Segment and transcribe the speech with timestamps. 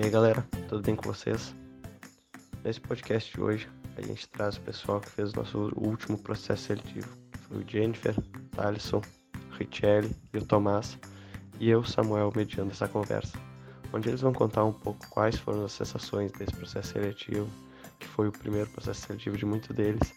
[0.00, 1.54] E aí galera, tudo bem com vocês?
[2.64, 3.68] Nesse podcast de hoje,
[3.98, 7.68] a gente traz o pessoal que fez o nosso último processo seletivo, que foi o
[7.68, 8.14] Jennifer,
[8.52, 9.02] Thaleson,
[9.58, 10.96] Richelle e o Tomás,
[11.58, 13.38] e eu, Samuel, mediando essa conversa,
[13.92, 17.50] onde eles vão contar um pouco quais foram as sensações desse processo seletivo,
[17.98, 20.14] que foi o primeiro processo seletivo de muitos deles,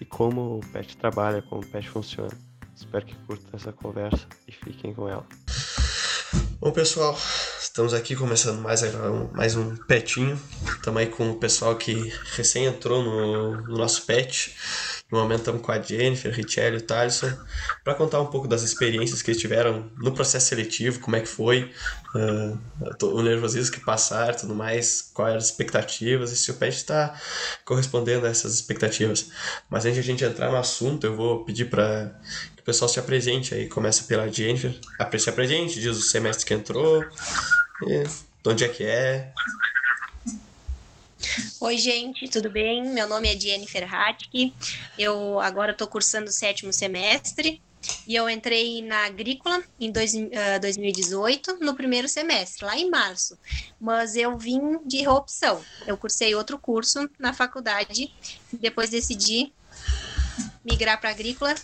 [0.00, 2.32] e como o PET trabalha, como o PET funciona.
[2.74, 5.26] Espero que curtam essa conversa e fiquem com ela.
[6.60, 7.14] Bom, pessoal,
[7.78, 10.36] estamos aqui começando mais, um, mais um petinho.
[10.64, 14.52] Estamos aí com o pessoal que recém entrou no, no nosso pet.
[15.08, 17.32] No momento estamos com a Jennifer, Richelle e o Thaleson
[17.84, 21.28] para contar um pouco das experiências que eles tiveram no processo seletivo, como é que
[21.28, 21.70] foi,
[22.16, 26.74] uh, o nervosismo que passaram tudo mais, quais eram as expectativas e se o pet
[26.74, 27.14] está
[27.64, 29.30] correspondendo a essas expectativas.
[29.70, 32.12] Mas antes de a gente entrar no assunto, eu vou pedir para
[32.68, 33.66] pessoal se apresente aí.
[33.66, 34.74] Começa pela Jennifer.
[35.18, 37.02] Se apresente, diz o semestre que entrou,
[37.82, 39.32] e de onde é que é.
[41.60, 42.84] Oi, gente, tudo bem?
[42.88, 44.54] Meu nome é Jennifer Hatke.
[44.98, 47.60] Eu agora estou cursando o sétimo semestre
[48.06, 53.38] e eu entrei na agrícola em dois, uh, 2018, no primeiro semestre, lá em março.
[53.80, 55.62] Mas eu vim de opção.
[55.86, 58.12] Eu cursei outro curso na faculdade,
[58.52, 59.52] depois decidi
[60.64, 61.54] migrar para agrícola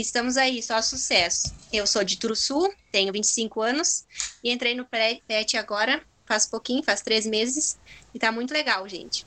[0.00, 1.54] estamos aí, só sucesso.
[1.70, 4.06] Eu sou de Turuçu, tenho 25 anos
[4.42, 7.78] e entrei no PET agora, faz pouquinho, faz três meses,
[8.14, 9.26] e tá muito legal, gente.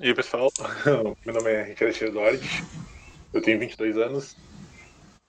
[0.00, 0.52] E aí, pessoal,
[1.24, 2.42] meu nome é Richard Dorit,
[3.32, 4.36] eu tenho 22 anos,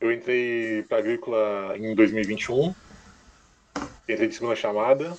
[0.02, 2.74] eu entrei para agrícola em 2021,
[4.08, 5.16] entrei de segunda chamada,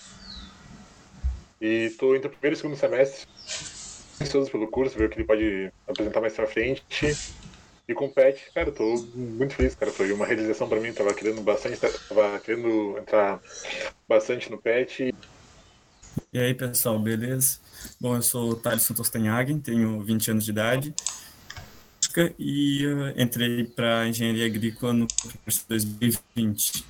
[1.61, 3.29] e estou entre o primeiro e o segundo semestre,
[4.21, 6.83] ansioso pelo curso, ver o que ele pode apresentar mais para frente
[7.91, 9.91] e com o Pet, cara, eu tô muito feliz, cara.
[9.91, 10.93] Foi uma realização para mim.
[10.93, 13.41] Tava querendo bastante, tava querendo entrar
[14.09, 15.13] bastante no Pet.
[16.33, 17.59] E aí, pessoal, beleza?
[18.01, 20.95] Bom, eu sou o Thales Tostenhagen, tenho 20 anos de idade
[22.39, 25.07] e uh, entrei para engenharia agrícola no
[25.45, 26.85] curso 2020.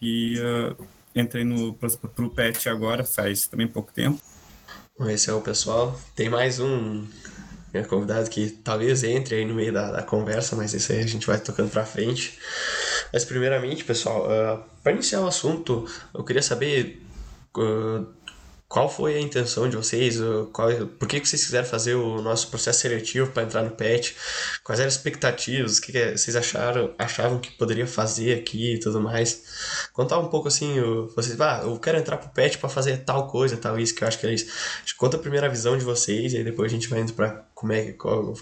[0.00, 4.20] E uh, entrei no para o PET agora, faz também pouco tempo.
[5.00, 5.98] Esse é o pessoal.
[6.14, 7.06] Tem mais um
[7.72, 11.06] é convidado que talvez entre aí no meio da, da, conversa, mas isso aí a
[11.06, 12.38] gente vai tocando pra frente.
[13.12, 17.02] Mas primeiramente, pessoal, uh, para iniciar o assunto, eu queria saber
[17.56, 18.06] uh,
[18.68, 20.18] qual foi a intenção de vocês?
[20.52, 20.68] Qual,
[20.98, 24.14] por que vocês quiseram fazer o nosso processo seletivo para entrar no PET?
[24.62, 25.78] Quais eram as expectativas?
[25.78, 29.88] O que, que vocês acharam, achavam que poderia fazer aqui e tudo mais?
[29.94, 30.74] Contar um pouco assim,
[31.16, 34.08] vocês, ah, eu quero entrar pro PET para fazer tal coisa, tal isso, que eu
[34.08, 34.52] acho que é isso.
[34.98, 37.72] Conta a primeira visão de vocês e aí depois a gente vai indo para como
[37.72, 38.34] é, qual,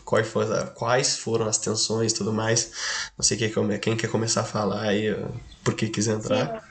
[0.74, 2.72] quais foram as tensões e tudo mais.
[3.16, 5.16] Não sei quem, quem quer começar a falar aí,
[5.62, 6.64] por que quis entrar.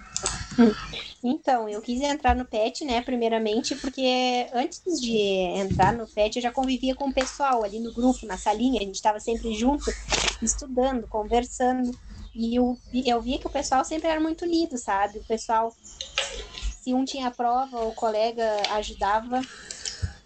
[0.57, 1.04] Sim.
[1.28, 6.41] Então, eu quis entrar no PET, né, primeiramente, porque antes de entrar no PET, eu
[6.44, 9.96] já convivia com o pessoal ali no grupo, na salinha, a gente estava sempre junto,
[10.41, 11.97] estudando, conversando,
[12.34, 15.18] e eu, eu via que o pessoal sempre era muito unido, sabe?
[15.19, 15.75] O pessoal,
[16.69, 19.47] se um tinha prova, o colega ajudava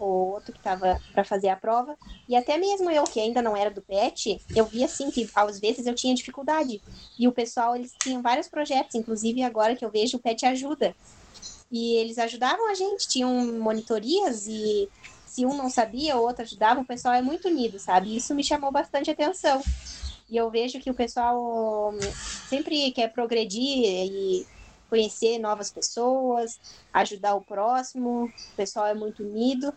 [0.05, 1.97] o outro que estava para fazer a prova.
[2.27, 5.59] E até mesmo eu, que ainda não era do PET, eu via assim que às
[5.59, 6.81] vezes eu tinha dificuldade.
[7.17, 10.95] E o pessoal, eles tinham vários projetos, inclusive agora que eu vejo o PET ajuda.
[11.71, 14.89] E eles ajudavam a gente, tinham monitorias e
[15.25, 18.15] se um não sabia, o outro ajudava, o pessoal é muito unido, sabe?
[18.15, 19.61] Isso me chamou bastante atenção.
[20.29, 21.99] E eu vejo que o pessoal hum,
[22.49, 24.47] sempre quer progredir e
[24.89, 26.59] conhecer novas pessoas,
[26.91, 29.71] ajudar o próximo, o pessoal é muito unido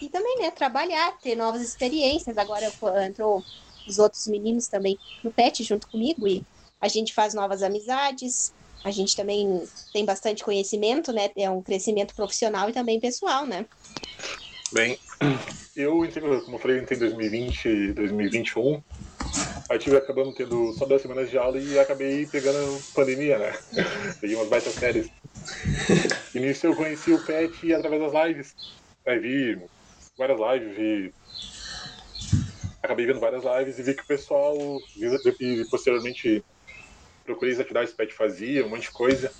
[0.00, 2.36] e também, né, trabalhar, ter novas experiências.
[2.38, 2.72] Agora
[3.06, 3.44] entrou
[3.86, 6.42] os outros meninos também no PET junto comigo e
[6.80, 8.52] a gente faz novas amizades.
[8.82, 9.46] A gente também
[9.92, 11.28] tem bastante conhecimento, né?
[11.36, 13.66] É um crescimento profissional e também pessoal, né?
[14.72, 14.98] Bem,
[15.76, 18.82] eu entrei, como eu falei, entrei em 2020 e 2021.
[19.68, 23.52] Aí tive acabando tendo só duas semanas de aula e acabei pegando pandemia, né?
[24.20, 25.08] Peguei umas baitas séries.
[26.34, 28.54] E nisso eu conheci o PET através das lives.
[29.06, 29.60] Aí vi
[30.20, 31.14] várias lives e
[32.82, 34.54] acabei vendo várias lives e vi que o pessoal
[35.40, 36.44] e posteriormente
[37.24, 39.32] procurei as atividades que o Pet fazia, um monte de coisa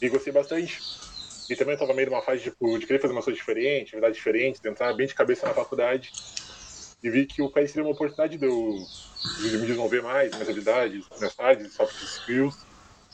[0.00, 0.80] e gostei bastante.
[1.50, 4.60] E também estava meio numa fase tipo, de querer fazer uma coisa diferente, atividade diferente,
[4.64, 6.12] entrar bem de cabeça na faculdade
[7.02, 8.88] e vi que o PET seria uma oportunidade de eu
[9.36, 12.66] de me desenvolver mais, minhas habilidades, minhas habilidades, soft skills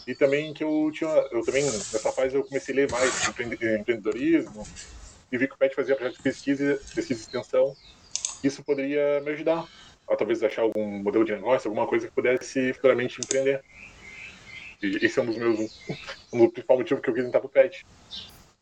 [0.06, 4.68] e também que eu tinha, eu também nessa fase eu comecei a ler mais empreendedorismo,
[5.34, 7.76] e vi que o PET fazia projetos de pesquisa, pesquisa e extensão.
[8.42, 9.66] Isso poderia me ajudar
[10.08, 13.60] a talvez achar algum modelo de negócio, alguma coisa que pudesse futuramente empreender.
[14.80, 15.80] esse é um dos meus.
[16.32, 17.84] Um principal motivo que eu quis entrar pro PET.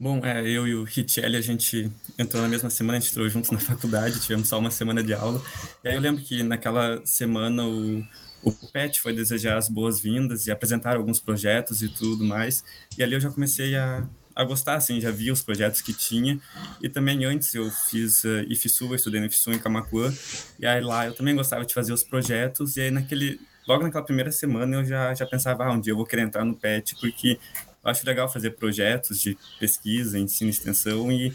[0.01, 3.29] Bom, é, eu e o Richelli, a gente entrou na mesma semana, a gente entrou
[3.29, 5.43] juntos na faculdade, tivemos só uma semana de aula.
[5.85, 8.03] E aí eu lembro que naquela semana o,
[8.43, 12.65] o PET foi desejar as boas-vindas e apresentar alguns projetos e tudo mais.
[12.97, 16.41] E ali eu já comecei a, a gostar, assim, já vi os projetos que tinha.
[16.81, 20.13] E também antes eu fiz uh, IFSU, eu estudei no IFSU em Camacuã.
[20.59, 22.77] E aí lá eu também gostava de fazer os projetos.
[22.77, 25.97] E aí naquele, logo naquela primeira semana eu já, já pensava, ah, um dia eu
[25.97, 27.39] vou querer entrar no PET, porque
[27.85, 31.35] eu acho legal fazer projetos de pesquisa, ensino e extensão e,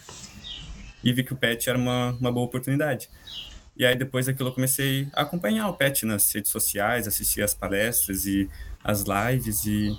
[1.04, 3.10] e vi que o PET era uma, uma boa oportunidade.
[3.76, 7.54] E aí depois daquilo eu comecei a acompanhar o PET nas redes sociais, assistir as
[7.54, 8.50] palestras e
[8.84, 9.96] as lives e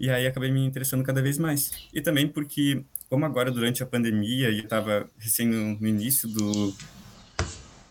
[0.00, 1.88] e aí acabei me interessando cada vez mais.
[1.92, 6.74] E também porque como agora durante a pandemia e estava recém no, início do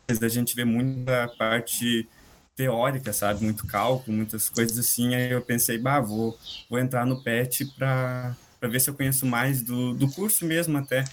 [0.07, 2.09] a gente vê muita parte
[2.55, 3.43] teórica, sabe?
[3.43, 5.13] Muito cálculo, muitas coisas assim.
[5.13, 6.35] Aí eu pensei, bah, vou,
[6.67, 11.05] vou entrar no PET para ver se eu conheço mais do, do curso mesmo até,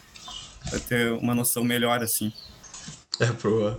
[0.71, 2.33] para ter uma noção melhor, assim.
[3.21, 3.79] É, pro,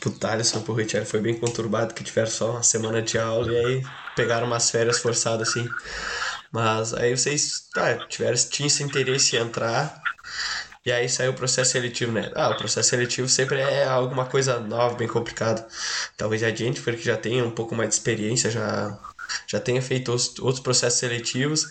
[0.00, 3.56] pro Thaleson, pro Richard, foi bem conturbado que tiveram só uma semana de aula e
[3.56, 3.82] aí
[4.16, 5.68] pegaram umas férias forçadas, assim.
[6.52, 10.02] Mas aí vocês, tá, tiveram, tinham esse interesse em entrar,
[10.84, 12.30] e aí saiu o processo seletivo, né?
[12.34, 15.66] Ah, o processo seletivo sempre é alguma coisa nova, bem complicado.
[16.16, 18.98] Talvez a Jennifer, que já tenha um pouco mais de experiência, já,
[19.46, 21.66] já tenha feito outros processos seletivos,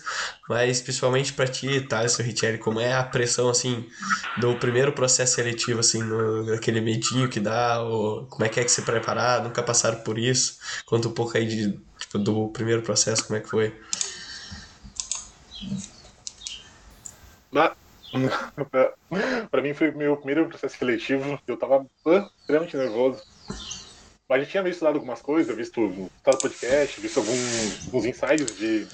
[0.48, 3.88] mas principalmente para ti, Thales, Richelli, como é a pressão, assim,
[4.36, 8.64] do primeiro processo seletivo, assim, no, aquele medinho que dá, ou como é que é
[8.64, 10.58] que se preparar, nunca passaram por isso?
[10.86, 13.74] Conta um pouco aí de, tipo, do primeiro processo, como é que foi?
[17.52, 17.74] Mas
[19.50, 21.38] pra mim foi o meu primeiro processo seletivo.
[21.46, 23.22] Eu tava extremamente nervoso.
[24.28, 25.80] Mas já tinha visto estudado algumas coisas, visto
[26.16, 28.90] estudado podcast, visto alguns, alguns insights de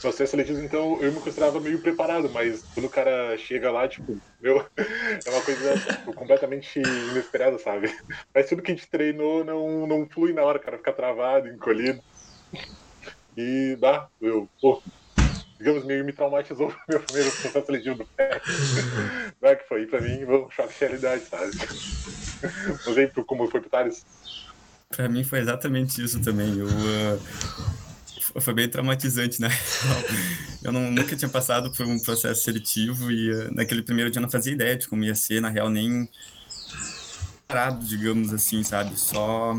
[0.00, 4.18] processos seletivos, então eu me considerava meio preparado, mas quando o cara chega lá, tipo,
[4.38, 4.64] meu,
[5.24, 7.88] é uma coisa tipo, completamente inesperada, sabe?
[8.34, 12.00] Mas tudo que a gente treinou não, não flui na hora, cara, fica travado, encolhido.
[13.36, 14.82] E dá, eu, pô,
[15.58, 18.40] digamos, meio me traumatizou meu primeiro processo seletivo do pé.
[19.42, 21.50] Não é que foi pra mim um choque de realidade, sabe?
[22.86, 24.06] Não sei como foi pro Thales.
[24.88, 26.58] Pra mim foi exatamente isso também.
[26.58, 29.48] Eu, uh, foi bem traumatizante, né?
[30.62, 34.22] Eu não, nunca tinha passado por um processo seletivo e uh, naquele primeiro dia eu
[34.22, 36.08] não fazia ideia de como ia ser, na real, nem
[37.46, 38.98] parado, digamos assim, sabe?
[38.98, 39.56] Só,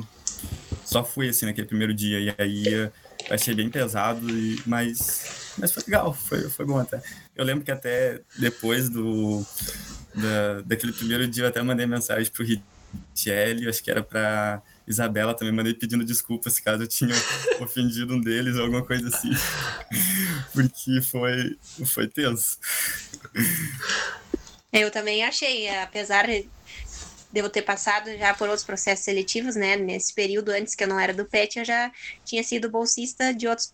[0.83, 2.91] só fui assim naquele primeiro dia e aí uh,
[3.29, 7.01] achei bem pesado, e, mas mas foi legal, foi, foi bom até.
[7.35, 9.45] Eu lembro que até depois do
[10.15, 15.33] da, daquele primeiro dia eu até mandei mensagem pro Richelli, acho que era para Isabela
[15.33, 17.13] também, mandei pedindo desculpas caso eu tinha
[17.61, 19.31] ofendido um deles ou alguma coisa assim.
[20.53, 22.57] Porque foi, foi tenso.
[24.71, 26.27] Eu também achei, apesar
[27.31, 29.75] devo ter passado já por outros processos seletivos, né?
[29.77, 31.91] Nesse período antes que eu não era do PET, eu já
[32.25, 33.67] tinha sido bolsista de outros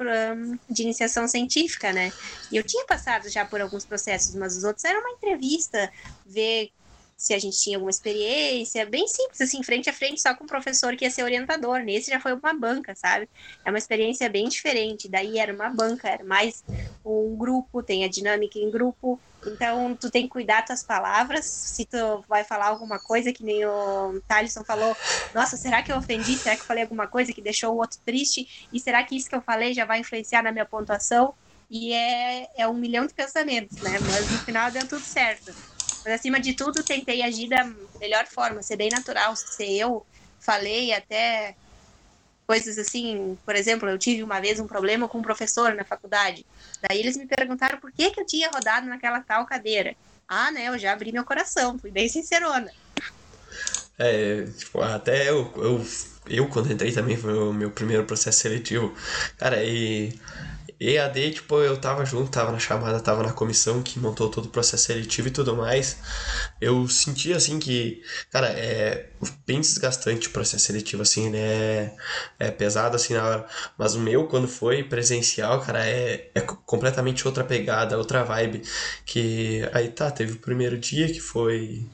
[0.69, 2.11] de iniciação científica, né?
[2.51, 5.91] E eu tinha passado já por alguns processos, mas os outros eram uma entrevista,
[6.25, 6.69] ver
[7.17, 10.47] se a gente tinha alguma experiência, bem simples, assim, frente a frente, só com o
[10.47, 11.79] professor que ia ser orientador.
[11.79, 13.29] Nesse já foi uma banca, sabe?
[13.63, 15.07] É uma experiência bem diferente.
[15.07, 16.63] Daí era uma banca, era mais
[17.05, 19.19] um grupo, tem a dinâmica em grupo.
[19.47, 21.45] Então, tu tem que cuidar das palavras.
[21.45, 24.95] Se tu vai falar alguma coisa, que nem o Thaleson falou,
[25.33, 26.35] nossa, será que eu ofendi?
[26.35, 28.67] Será que eu falei alguma coisa que deixou o outro triste?
[28.73, 31.33] E será que isso que eu falei já vai influenciar na minha pontuação?
[31.69, 33.91] E é, é um milhão de pensamentos, né?
[33.99, 35.53] Mas no final deu tudo certo.
[36.05, 37.67] Mas acima de tudo, tentei agir da
[37.99, 40.05] melhor forma, ser bem natural, ser eu.
[40.39, 41.55] Falei até
[42.45, 46.45] coisas assim, por exemplo, eu tive uma vez um problema com um professor na faculdade.
[46.87, 49.95] Daí eles me perguntaram por que, que eu tinha rodado naquela tal cadeira.
[50.27, 52.71] Ah, né, eu já abri meu coração, fui bem sincerona.
[53.97, 55.85] É, tipo, até eu, eu,
[56.27, 58.93] eu quando entrei também foi o meu primeiro processo seletivo.
[59.37, 60.13] Cara, e
[60.79, 64.49] EAD, tipo, eu tava junto, tava na chamada, tava na comissão que montou todo o
[64.49, 65.97] processo seletivo e tudo mais.
[66.59, 69.09] Eu senti, assim, que, cara, é
[69.45, 71.93] bem desgastante o processo seletivo, assim, né?
[72.39, 73.47] É pesado, assim, na hora.
[73.77, 78.61] Mas o meu, quando foi presencial, cara, é, é completamente outra pegada, outra vibe.
[79.05, 81.85] Que aí tá, teve o primeiro dia que foi.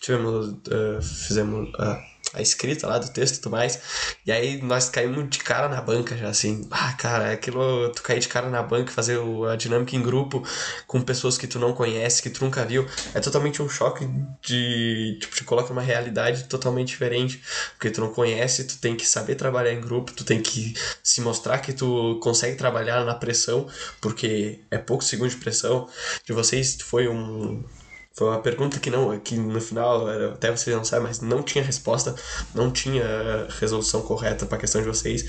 [0.00, 0.48] Tivemos.
[0.68, 1.68] Uh, fizemos.
[1.74, 3.80] Uh, a escrita lá do texto e tudo mais.
[4.24, 6.66] E aí nós caímos de cara na banca já, assim.
[6.70, 10.46] Ah, cara, aquilo, tu cair de cara na banca, fazer o, a dinâmica em grupo
[10.86, 14.08] com pessoas que tu não conhece, que tu nunca viu, é totalmente um choque
[14.42, 15.18] de.
[15.20, 17.42] Tipo, te coloca numa realidade totalmente diferente.
[17.72, 21.20] Porque tu não conhece, tu tem que saber trabalhar em grupo, tu tem que se
[21.20, 23.68] mostrar que tu consegue trabalhar na pressão,
[24.00, 25.88] porque é pouco segundo de pressão.
[26.24, 27.64] De vocês foi um
[28.12, 31.62] foi uma pergunta que não, que no final, até vocês não sabem, mas não tinha
[31.62, 32.14] resposta,
[32.54, 33.04] não tinha
[33.60, 35.24] resolução correta para a questão de vocês.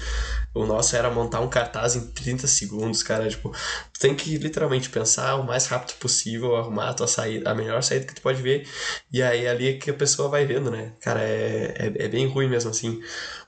[0.53, 3.29] O nosso era montar um cartaz em 30 segundos, cara.
[3.29, 3.55] Tipo,
[4.00, 8.05] tem que literalmente pensar o mais rápido possível, arrumar a tua saída, a melhor saída
[8.05, 8.67] que tu pode ver.
[9.11, 10.93] E aí ali é que a pessoa vai vendo, né?
[11.01, 13.00] Cara, é, é, é bem ruim mesmo assim.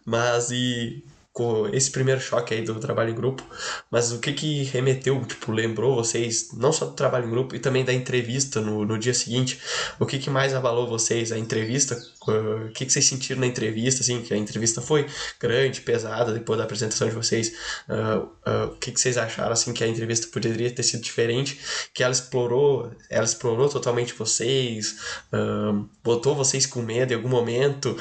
[0.06, 3.44] Mas e com esse primeiro choque aí do trabalho em grupo,
[3.90, 7.60] mas o que que remeteu, tipo, lembrou vocês, não só do trabalho em grupo, e
[7.60, 9.60] também da entrevista no, no dia seguinte,
[10.00, 14.02] o que que mais abalou vocês, a entrevista, o que que vocês sentiram na entrevista,
[14.02, 15.08] assim, que a entrevista foi
[15.40, 17.52] grande, pesada, depois da apresentação de vocês,
[17.90, 21.60] uh, uh, o que que vocês acharam, assim, que a entrevista poderia ter sido diferente,
[21.96, 24.98] que ela explorou, ela explorou totalmente vocês,
[25.34, 27.98] uh, botou vocês com medo em algum momento,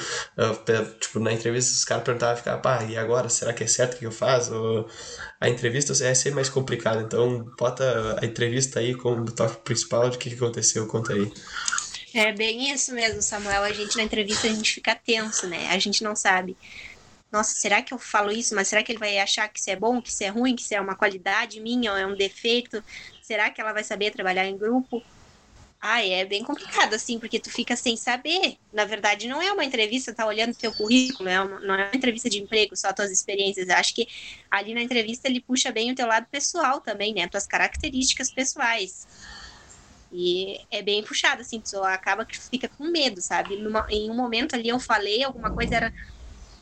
[1.00, 3.21] tipo, na entrevista os caras perguntavam, ficar, pá, e agora?
[3.28, 4.86] Será que é certo que eu faço?
[5.40, 10.16] A entrevista é ser mais complicada, então bota a entrevista aí como tópico principal de
[10.16, 11.32] o que aconteceu, conta aí.
[12.14, 13.62] É bem isso mesmo, Samuel.
[13.62, 15.68] A gente na entrevista a gente fica tenso, né?
[15.70, 16.56] A gente não sabe.
[17.32, 18.54] Nossa, será que eu falo isso?
[18.54, 20.60] Mas será que ele vai achar que isso é bom, que isso é ruim, que
[20.60, 22.84] isso é uma qualidade minha ou é um defeito?
[23.22, 25.02] Será que ela vai saber trabalhar em grupo?
[25.84, 28.56] Ah, é bem complicado, assim, porque tu fica sem saber.
[28.72, 31.96] Na verdade, não é uma entrevista, tá olhando teu currículo, é uma, não é uma
[31.96, 33.68] entrevista de emprego, só tuas experiências.
[33.68, 34.06] Eu acho que
[34.48, 37.28] ali na entrevista ele puxa bem o teu lado pessoal também, né?
[37.28, 39.08] Tuas características pessoais.
[40.12, 43.56] E é bem puxado, assim, tu acaba que fica com medo, sabe?
[43.56, 45.92] Numa, em um momento ali eu falei alguma coisa, era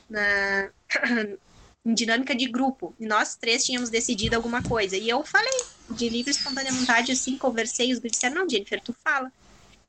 [0.08, 0.70] na,
[1.84, 2.94] em dinâmica de grupo.
[3.00, 4.96] Nós três tínhamos decidido alguma coisa.
[4.96, 5.52] E eu falei,
[5.90, 9.32] de livre espontânea vontade, assim, conversei, os gringos disseram, não, Jennifer, tu fala.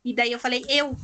[0.04, 0.98] E daí eu falei, eu.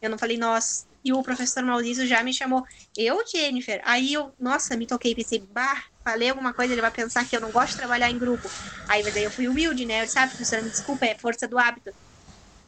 [0.00, 0.86] Eu não falei nós.
[1.04, 2.64] E o professor Maurício já me chamou,
[2.96, 3.80] eu, Jennifer.
[3.84, 7.40] Aí eu, nossa, me toquei, pensei, bah, falei alguma coisa, ele vai pensar que eu
[7.40, 8.52] não gosto de trabalhar em grupo.
[8.88, 10.02] Aí, mas daí eu fui humilde, né?
[10.02, 11.92] Eu disse, ah, professora, me desculpa, é força do hábito.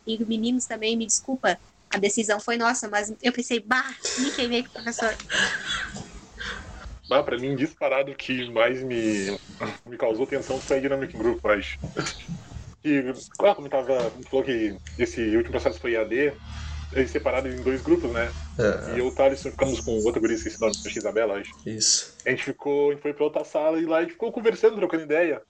[0.07, 4.62] E meninos também, me desculpa, a decisão foi nossa, mas eu pensei, bah, me queimei
[4.62, 5.16] com o professor.
[7.10, 9.36] Ah, pra mim, disparado que mais me,
[9.86, 11.76] me causou tensão foi a Dynamic Group, acho.
[12.84, 13.02] E,
[13.36, 16.32] claro, como tava, falou que esse último processo foi AD,
[16.92, 18.32] eles separados em dois grupos, né?
[18.58, 18.94] É.
[18.94, 21.52] E eu e o Thales ficamos com outra guria, esse nome, acho Isabela, acho.
[21.66, 22.14] Isso.
[22.26, 24.76] A gente ficou, a gente foi pra outra sala e lá a gente ficou conversando,
[24.76, 25.42] trocando ideia.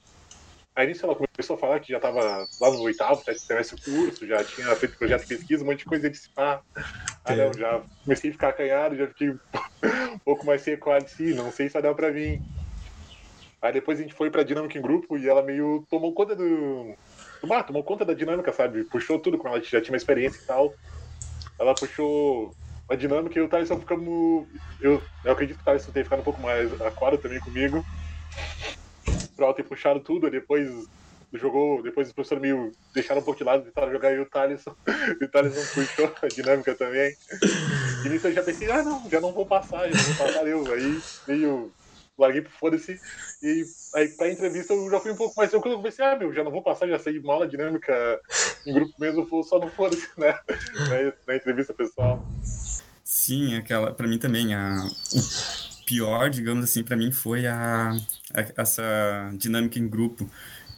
[0.80, 3.82] Aí nisso ela começou a falar que já estava lá no oitavo, sétimo semestre do
[3.82, 6.06] curso, já tinha feito projeto de pesquisa, um monte de coisa.
[6.06, 6.62] Eu disse, ah,
[7.22, 9.38] ah não, já comecei a ficar acanhado, já fiquei um
[10.24, 12.40] pouco mais seco, ah, disse, não sei se vai dar pra mim.
[13.60, 16.96] Aí depois a gente foi pra dinâmica em grupo e ela meio tomou conta do.
[17.52, 18.84] Ah, tomou conta da dinâmica, sabe?
[18.84, 20.74] Puxou tudo, como ela já tinha uma experiência e tal.
[21.58, 22.56] Ela puxou
[22.88, 24.48] a dinâmica e o Thaleson ficamos.
[24.80, 27.84] Eu, eu acredito que o Thaleson tenha ficado um pouco mais aquado também comigo
[29.46, 30.68] pra ter puxado tudo, depois
[31.32, 34.74] jogou, depois os professores meio deixaram um pouco de lado, tentaram jogar aí o Thaleson,
[35.20, 37.14] e o Thaleson puxou a dinâmica também.
[38.04, 40.46] E nisso eu já pensei, ah não, já não vou passar, já não vou passar
[40.46, 40.72] eu.
[40.72, 41.72] Aí meio
[42.18, 43.00] larguei pro foda-se.
[43.42, 46.32] E aí pra entrevista eu já fui um pouco mais tranquilo, eu pensei, ah meu,
[46.32, 48.20] já não vou passar, já sei mal a dinâmica
[48.66, 50.38] em grupo mesmo, só não foda-se, né?
[51.26, 52.24] Na, entrevista pessoal.
[53.04, 54.86] Sim, aquela, pra mim também, a,
[55.86, 57.92] pior, digamos assim, para mim foi a,
[58.56, 58.82] essa
[59.36, 60.30] dinâmica em grupo.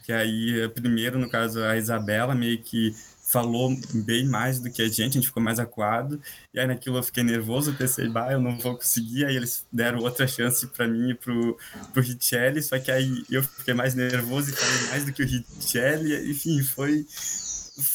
[0.04, 2.92] Que aí, primeiro, no caso, a Isabela meio que
[3.32, 6.21] falou bem mais do que a gente, a gente ficou mais acuado,
[6.52, 10.00] e aí naquilo eu fiquei nervoso, pensei, bah, eu não vou conseguir, aí eles deram
[10.00, 11.56] outra chance para mim e pro,
[11.94, 15.26] pro Richelli, só que aí eu fiquei mais nervoso e falei mais do que o
[15.26, 17.06] Richelli, enfim, foi,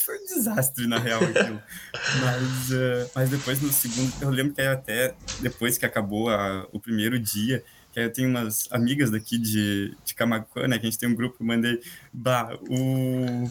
[0.06, 1.62] foi um desastre, na real, aquilo.
[2.20, 6.80] mas, uh, mas depois, no segundo, eu lembro que até depois que acabou a, o
[6.80, 7.64] primeiro dia,
[8.04, 11.38] eu tenho umas amigas daqui de, de Camacuã, né, que a gente tem um grupo,
[11.40, 11.82] eu mandei,
[12.14, 13.50] bah, o...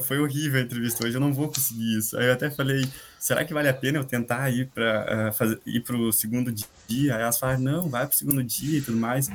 [0.00, 2.16] Foi, horrível a entrevista hoje, eu não vou conseguir isso.
[2.16, 2.88] Aí eu até falei,
[3.18, 6.50] será que vale a pena eu tentar ir para uh, fazer ir para o segundo
[6.50, 7.14] dia?
[7.14, 9.28] Aí elas falaram, não, vai para o segundo dia e tudo mais.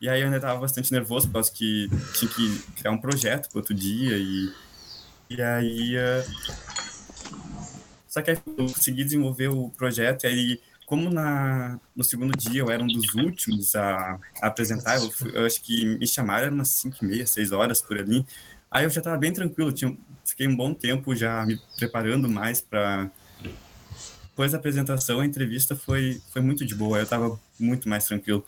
[0.00, 3.48] E aí eu ainda estava bastante nervoso, por causa que tinha que criar um projeto
[3.48, 4.52] para outro dia e
[5.28, 5.96] e aí.
[5.96, 6.66] Uh...
[8.08, 12.60] Só que aí eu consegui desenvolver o projeto e aí, como na, no segundo dia
[12.60, 16.54] eu era um dos últimos a, a apresentar, eu, fui, eu, acho que me chamaram
[16.54, 18.24] umas 5 e meia, 6 horas por ali.
[18.70, 22.60] Aí eu já estava bem tranquilo, tinha, fiquei um bom tempo já me preparando mais
[22.60, 23.10] para
[24.36, 28.44] depois da apresentação, a entrevista foi, foi muito de boa, eu estava muito mais tranquilo.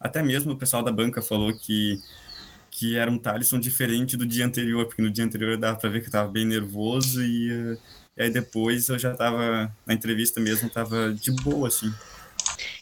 [0.00, 1.96] Até mesmo o pessoal da banca falou que,
[2.72, 6.00] que era um Thalisson diferente do dia anterior, porque no dia anterior dava para ver
[6.00, 7.78] que eu estava bem nervoso e, uh,
[8.18, 11.98] e, aí depois eu já estava, na entrevista mesmo, estava de boa, assim.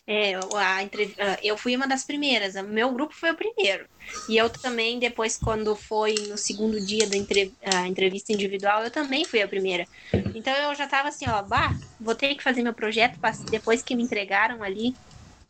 [0.06, 3.88] É, a, a, eu fui uma das primeiras, meu grupo foi o primeiro.
[4.28, 7.56] E eu também, depois, quando foi no segundo dia da entre,
[7.88, 9.86] entrevista individual, eu também fui a primeira.
[10.34, 13.96] Então eu já tava assim, ó, bah, vou ter que fazer meu projeto depois que
[13.96, 14.98] me entregaram ali.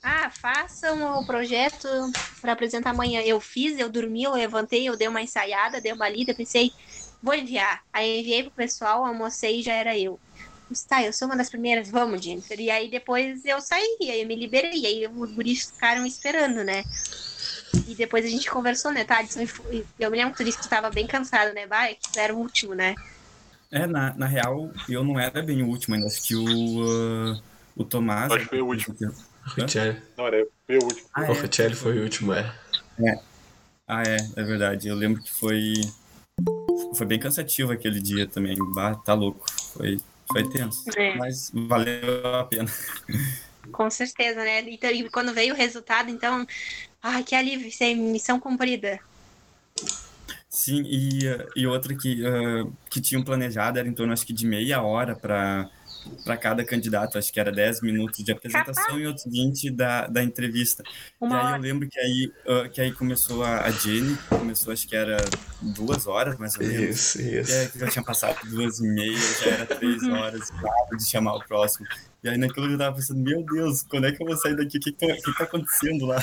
[0.02, 1.88] Ah, façam o projeto
[2.40, 3.23] para apresentar amanhã.
[3.23, 6.73] Eu fiz, eu dormi, eu levantei, eu dei uma ensaiada, dei uma lida, pensei,
[7.26, 7.83] vou enviar.
[7.92, 10.18] Aí enviei pro pessoal, almocei e já era eu
[10.88, 12.59] tá, eu sou uma das primeiras, vamos, Jennifer.
[12.59, 16.64] E aí depois eu saí, aí eu me liberei, e aí os guris ficaram esperando,
[16.64, 16.83] né?
[17.87, 19.37] E depois a gente conversou, né, Thales?
[19.99, 21.66] Eu me lembro que tu disse que tu tava bem cansado, né?
[21.66, 22.95] Vai, que tu era o último, né?
[23.71, 27.42] É, na, na real, eu não era bem o último, ainda assisti o, uh,
[27.76, 28.33] o Tomás.
[28.33, 28.97] Acho que foi o último.
[29.54, 30.02] Richelli.
[30.16, 31.09] Não, era foi o último.
[31.14, 32.52] Ah, o é, Richelli foi o último, é.
[33.00, 33.18] é.
[33.87, 34.88] Ah, é, é verdade.
[34.88, 35.75] Eu lembro que foi.
[36.95, 38.57] Foi bem cansativo aquele dia também.
[38.75, 39.45] Bah, tá louco.
[39.75, 39.99] Foi
[40.31, 41.14] foi tenso, é.
[41.16, 42.71] mas valeu a pena.
[43.73, 44.61] Com certeza, né?
[44.69, 46.47] Então, e quando veio o resultado, então,
[47.02, 48.99] ai, que alívio, isso é missão cumprida.
[50.49, 51.21] Sim, e,
[51.55, 55.14] e outra que, uh, que tinham planejado era em torno, acho que, de meia hora
[55.14, 55.69] para
[56.25, 60.23] para cada candidato, acho que era 10 minutos de apresentação e outros 20 da, da
[60.23, 60.83] entrevista.
[61.21, 64.73] Uma e aí eu lembro que aí, uh, que aí começou a, a Jenny, começou
[64.73, 65.17] acho que era
[65.61, 66.97] duas horas, mais ou menos.
[66.97, 67.51] Isso, isso.
[67.51, 70.15] E aí já tinha passado duas e meia, já era três uhum.
[70.15, 71.87] horas, claro, de chamar o próximo.
[72.25, 74.57] E aí naquilo eu já tava pensando, meu Deus, quando é que eu vou sair
[74.57, 74.79] daqui?
[74.79, 76.23] O que, que, que tá acontecendo lá?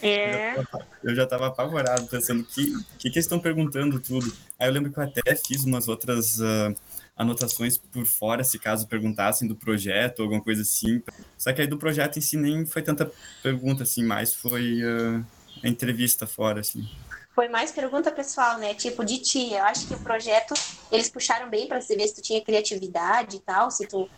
[0.00, 0.56] É.
[1.02, 4.32] Eu já tava apavorado, pensando, o que, que, que eles estão perguntando tudo?
[4.58, 6.38] Aí eu lembro que eu até fiz umas outras...
[6.38, 6.74] Uh,
[7.16, 11.02] anotações por fora, se caso perguntassem do projeto, alguma coisa assim.
[11.38, 13.10] Só que aí do projeto em si nem foi tanta
[13.42, 15.24] pergunta, assim, mais foi uh,
[15.62, 16.88] a entrevista fora, assim.
[17.34, 18.74] Foi mais pergunta pessoal, né?
[18.74, 19.52] Tipo, de ti.
[19.52, 20.54] Eu acho que o projeto,
[20.90, 24.08] eles puxaram bem para ver se tu tinha criatividade e tal, se tu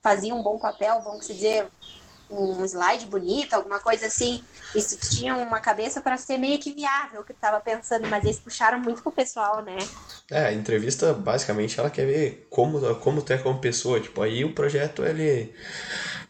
[0.00, 1.68] fazia um bom papel, vamos dizer,
[2.30, 4.42] um slide bonito, alguma coisa assim.
[4.74, 8.24] Isso tinha uma cabeça para ser meio que viável o que eu tava pensando, mas
[8.24, 9.76] eles puxaram muito pro pessoal, né?
[10.30, 14.00] É, a entrevista, basicamente, ela quer ver como, como tu é como pessoa.
[14.00, 15.52] Tipo, aí o projeto, ele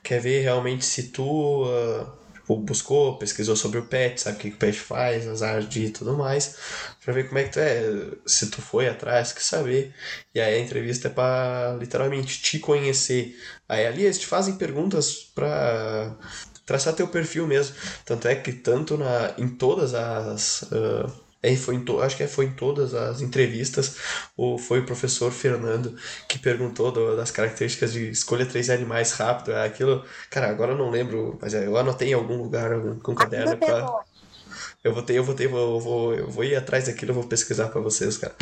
[0.02, 1.64] quer ver realmente se tu.
[1.64, 2.20] Uh
[2.56, 6.16] buscou, pesquisou sobre o pet, sabe o que o pet faz, as artes e tudo
[6.16, 6.56] mais,
[7.04, 7.82] pra ver como é que tu é,
[8.26, 9.94] se tu foi atrás, que saber.
[10.34, 13.36] E aí a entrevista é pra literalmente te conhecer.
[13.68, 16.16] Aí ali eles te fazem perguntas pra
[16.66, 17.74] traçar teu perfil mesmo.
[18.04, 20.62] Tanto é que tanto na, em todas as.
[20.62, 23.96] Uh, é, foi em to, acho que foi em todas as entrevistas,
[24.36, 25.96] o, foi o professor Fernando
[26.28, 29.52] que perguntou do, das características de escolha três animais rápido.
[29.52, 32.70] É aquilo, cara, agora eu não lembro, mas é, eu anotei em algum lugar
[33.02, 33.56] com um caderno.
[33.56, 34.04] Pra,
[34.84, 37.24] eu vou ter, eu vou ter, vou, vou, eu vou ir atrás daquilo, eu vou
[37.24, 38.34] pesquisar para vocês, cara.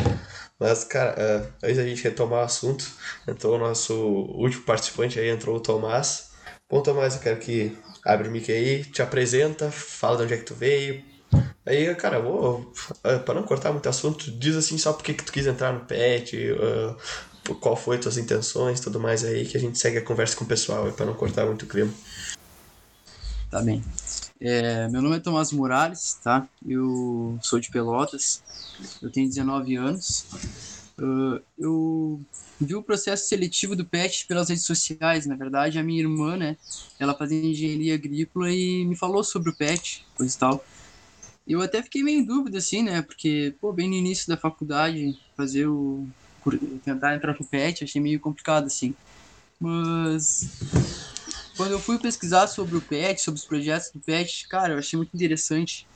[0.59, 2.85] Mas, cara, uh, antes da gente retomar o assunto,
[3.27, 6.31] entrou o nosso último participante aí, entrou o Tomás.
[6.69, 10.37] Bom, Tomás, eu quero que abre o mic aí, te apresenta, fala de onde é
[10.37, 11.03] que tu veio,
[11.65, 15.31] Aí, cara, vou, ah, para não cortar muito assunto, diz assim só porque que tu
[15.31, 19.77] quis entrar no pet, uh, qual foi tuas intenções, tudo mais aí, que a gente
[19.77, 21.93] segue a conversa com o pessoal, para não cortar muito o clima.
[23.51, 23.83] Tá bem.
[24.39, 26.47] É, meu nome é Tomás Morales, tá?
[26.65, 28.41] Eu sou de Pelotas,
[29.01, 30.25] eu tenho 19 anos.
[30.97, 32.21] Uh, eu
[32.59, 36.57] vi o processo seletivo do PET pelas redes sociais, na verdade, a minha irmã, né?
[36.97, 40.63] Ela fazia engenharia agrícola e me falou sobre o PET, coisa e tal.
[41.49, 43.01] Eu até fiquei meio em dúvida, assim, né?
[43.01, 46.07] Porque, pô, bem no início da faculdade, fazer o.
[46.85, 48.93] tentar entrar pro PET, achei meio complicado, assim.
[49.59, 50.47] Mas.
[51.57, 54.95] Quando eu fui pesquisar sobre o PET, sobre os projetos do PET, cara, eu achei
[54.95, 55.87] muito interessante.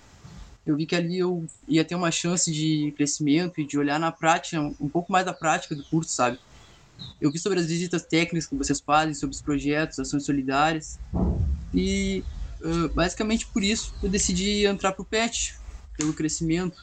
[0.65, 4.11] Eu vi que ali eu ia ter uma chance de crescimento e de olhar na
[4.11, 6.39] prática, um pouco mais da prática do curso, sabe?
[7.21, 10.97] Eu vi sobre as visitas técnicas que vocês fazem, sobre os projetos, ações solidárias.
[11.73, 12.23] E
[12.63, 15.56] uh, basicamente por isso eu decidi entrar pro PET,
[15.97, 16.78] pelo crescimento.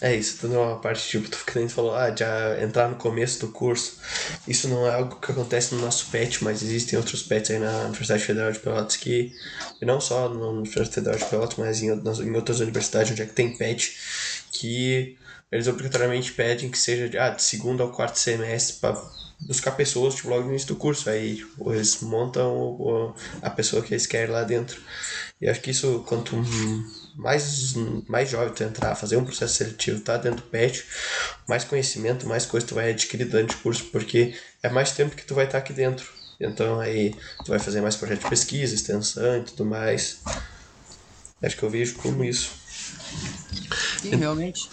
[0.00, 2.24] É isso, tudo é uma parte, tipo, tu fica falou, ah, de
[2.60, 4.00] entrar no começo do curso.
[4.48, 7.84] Isso não é algo que acontece no nosso PET, mas existem outros PETs aí na
[7.84, 9.32] Universidade Federal de Pelotas que,
[9.80, 13.32] não só na Universidade Federal de Pelotas, mas em, em outras universidades onde é que
[13.32, 13.96] tem PET,
[14.50, 15.16] que
[15.52, 19.00] eles obrigatoriamente pedem que seja ah, de segundo ao quarto semestre para
[19.46, 21.08] buscar pessoas tipo, logo no início do curso.
[21.08, 24.80] Aí tipo, eles montam o, a pessoa que eles querem lá dentro.
[25.40, 26.36] E acho que isso, quanto
[27.16, 27.74] mais,
[28.08, 30.84] mais jovem tu entrar, fazer um processo seletivo, tá dentro do PET,
[31.48, 35.24] mais conhecimento, mais coisa tu vai adquirir durante o curso, porque é mais tempo que
[35.24, 36.08] tu vai estar aqui dentro.
[36.40, 40.20] Então aí tu vai fazer mais projeto de pesquisa, extensão e tudo mais.
[41.42, 42.50] Acho que eu vejo como isso.
[44.00, 44.68] Sim, realmente.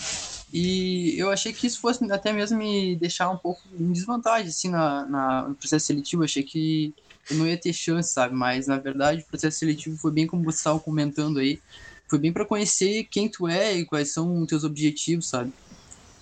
[0.51, 4.69] E eu achei que isso fosse até mesmo me deixar um pouco em desvantagem, assim,
[4.69, 6.23] na, na, no processo seletivo.
[6.23, 6.93] Achei que
[7.29, 8.33] eu não ia ter chance, sabe?
[8.35, 11.61] Mas, na verdade, o processo seletivo foi bem como você estava comentando aí.
[12.09, 15.53] Foi bem para conhecer quem tu é e quais são os teus objetivos, sabe?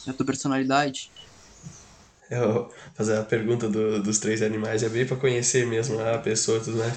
[0.05, 1.09] A tua personalidade.
[2.29, 6.59] Eu fazer a pergunta do, dos três animais é bem para conhecer mesmo a pessoa
[6.59, 6.93] tudo mais.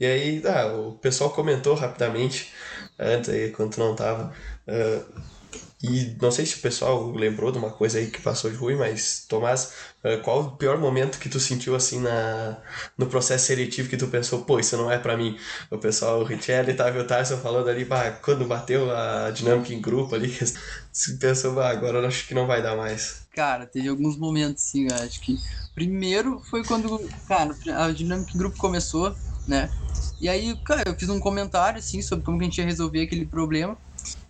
[0.00, 2.52] E aí, tá, o pessoal comentou rapidamente,
[2.98, 4.32] antes aí, quando não tava.
[4.66, 5.37] Uh,
[5.82, 8.76] e não sei se o pessoal lembrou de uma coisa aí que passou de ruim,
[8.76, 9.72] mas, Tomás,
[10.04, 12.60] uh, qual o pior momento que tu sentiu assim na,
[12.96, 15.38] no processo seletivo que tu pensou, pô, isso não é para mim?
[15.70, 20.14] O pessoal, o Richelli o Tyson falando ali, bah, quando bateu a dinâmica em grupo
[20.14, 20.44] ali, que
[21.20, 23.28] pensou, bah, agora eu acho que não vai dar mais.
[23.30, 25.40] Cara, teve alguns momentos, sim, acho que.
[25.74, 29.72] Primeiro foi quando, cara, a dinâmica em grupo começou, né?
[30.20, 33.02] E aí, cara, eu fiz um comentário, assim, sobre como que a gente ia resolver
[33.02, 33.78] aquele problema.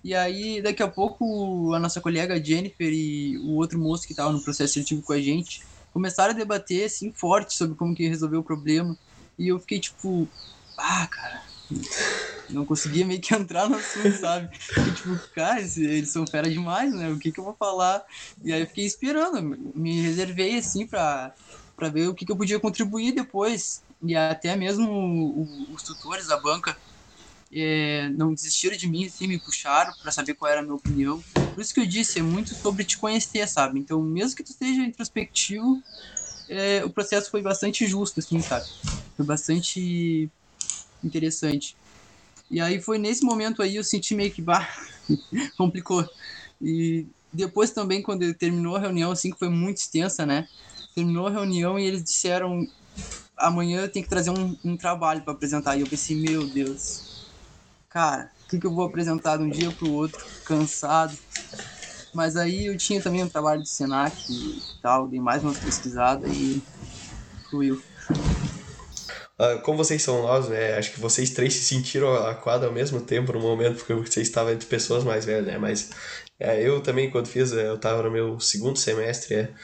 [0.03, 4.33] E aí, daqui a pouco, a nossa colega Jennifer e o outro moço que estava
[4.33, 5.61] no processo seletivo com a gente
[5.93, 8.97] começaram a debater, assim, forte sobre como que resolver o problema.
[9.39, 10.31] E eu fiquei tipo,
[10.77, 11.43] ah, cara,
[12.49, 14.49] não conseguia meio que entrar no assunto, sabe?
[14.95, 17.11] Tipo, cara, eles são fera demais, né?
[17.11, 18.03] O que que eu vou falar?
[18.43, 19.43] E aí eu fiquei esperando,
[19.75, 21.35] me reservei, assim, pra,
[21.77, 23.83] pra ver o que que eu podia contribuir depois.
[24.03, 26.77] E até mesmo os tutores da banca
[27.53, 31.25] é, não desistiram de mim, assim, me puxaram para saber qual era a minha opinião.
[31.55, 33.81] Por isso que eu disse, é muito sobre te conhecer, sabe?
[33.81, 35.83] Então, mesmo que tu esteja introspectivo,
[36.49, 38.67] é, o processo foi bastante justo, assim, sabe?
[39.17, 40.31] Foi bastante
[41.03, 41.77] interessante.
[42.51, 44.69] E aí foi nesse momento aí eu senti meio que, bah,
[45.57, 46.09] complicou.
[46.61, 50.49] E depois também, quando terminou a reunião, assim, que foi muito extensa, né?
[50.95, 52.69] Terminou a reunião e eles disseram,
[53.37, 55.77] amanhã tem que trazer um, um trabalho para apresentar.
[55.77, 57.08] E eu pensei, meu Deus,
[57.89, 61.19] cara, o que, que eu vou apresentar de um dia pro outro, cansado.
[62.13, 66.27] Mas aí eu tinha também um trabalho de Senac e tal, dei mais uma pesquisada
[66.29, 66.63] e
[67.51, 67.83] fluiu.
[69.41, 70.75] Uh, como vocês são nós, né?
[70.77, 74.53] Acho que vocês três se sentiram aquados ao mesmo tempo no momento, porque vocês estavam
[74.53, 75.59] entre pessoas mais velhas, né?
[75.59, 75.91] Mas
[76.39, 79.55] é, eu também, quando fiz, eu estava no meu segundo semestre, é,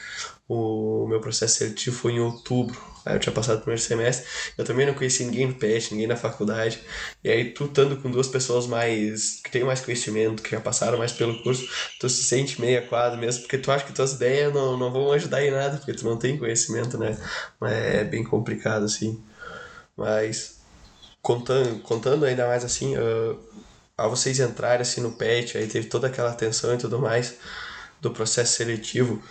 [0.47, 2.94] o meu processo seletivo foi em outubro.
[3.05, 6.07] Aí eu tinha passado o primeiro semestre, eu também não conhecia ninguém no PET, ninguém
[6.07, 6.79] na faculdade.
[7.23, 10.97] E aí tu estando com duas pessoas mais que têm mais conhecimento, que já passaram
[10.97, 11.67] mais pelo curso,
[11.99, 15.11] tu se sente meio aquado mesmo, porque tu acha que tuas ideias não, não vão
[15.11, 17.17] ajudar em nada, porque tu não tem conhecimento, né?
[17.61, 19.23] É bem complicado assim.
[19.95, 20.59] Mas
[21.21, 23.37] contando, contando ainda mais assim, uh,
[23.97, 27.35] ao vocês entrarem assim no PET, aí teve toda aquela atenção e tudo mais
[28.01, 29.21] do processo seletivo.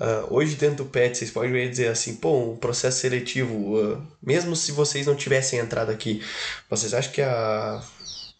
[0.00, 4.54] Uh, hoje dentro do PET, vocês podem dizer assim, pô, um processo seletivo, uh, mesmo
[4.54, 6.24] se vocês não tivessem entrado aqui,
[6.70, 7.82] vocês acham que a,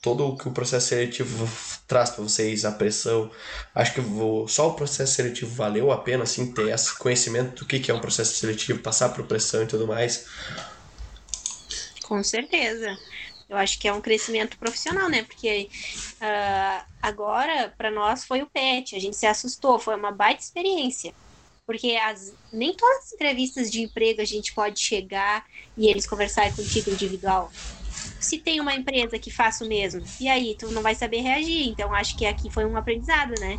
[0.01, 1.49] todo o que o processo seletivo
[1.89, 3.29] traz para vocês, a pressão,
[3.75, 7.67] acho que vou, só o processo seletivo valeu a pena, assim, ter esse conhecimento do
[7.67, 10.27] que, que é um processo seletivo, passar por pressão e tudo mais?
[12.05, 12.97] Com certeza.
[13.49, 15.25] Eu acho que é um crescimento profissional, né?
[15.25, 15.69] Porque
[16.21, 21.13] uh, agora, para nós, foi o PET, a gente se assustou, foi uma baita experiência
[21.69, 25.45] porque as, nem todas as entrevistas de emprego a gente pode chegar
[25.77, 27.51] e eles conversarem contigo individual.
[28.19, 31.69] Se tem uma empresa que faça o mesmo, e aí tu não vai saber reagir.
[31.69, 33.59] Então acho que aqui foi um aprendizado, né?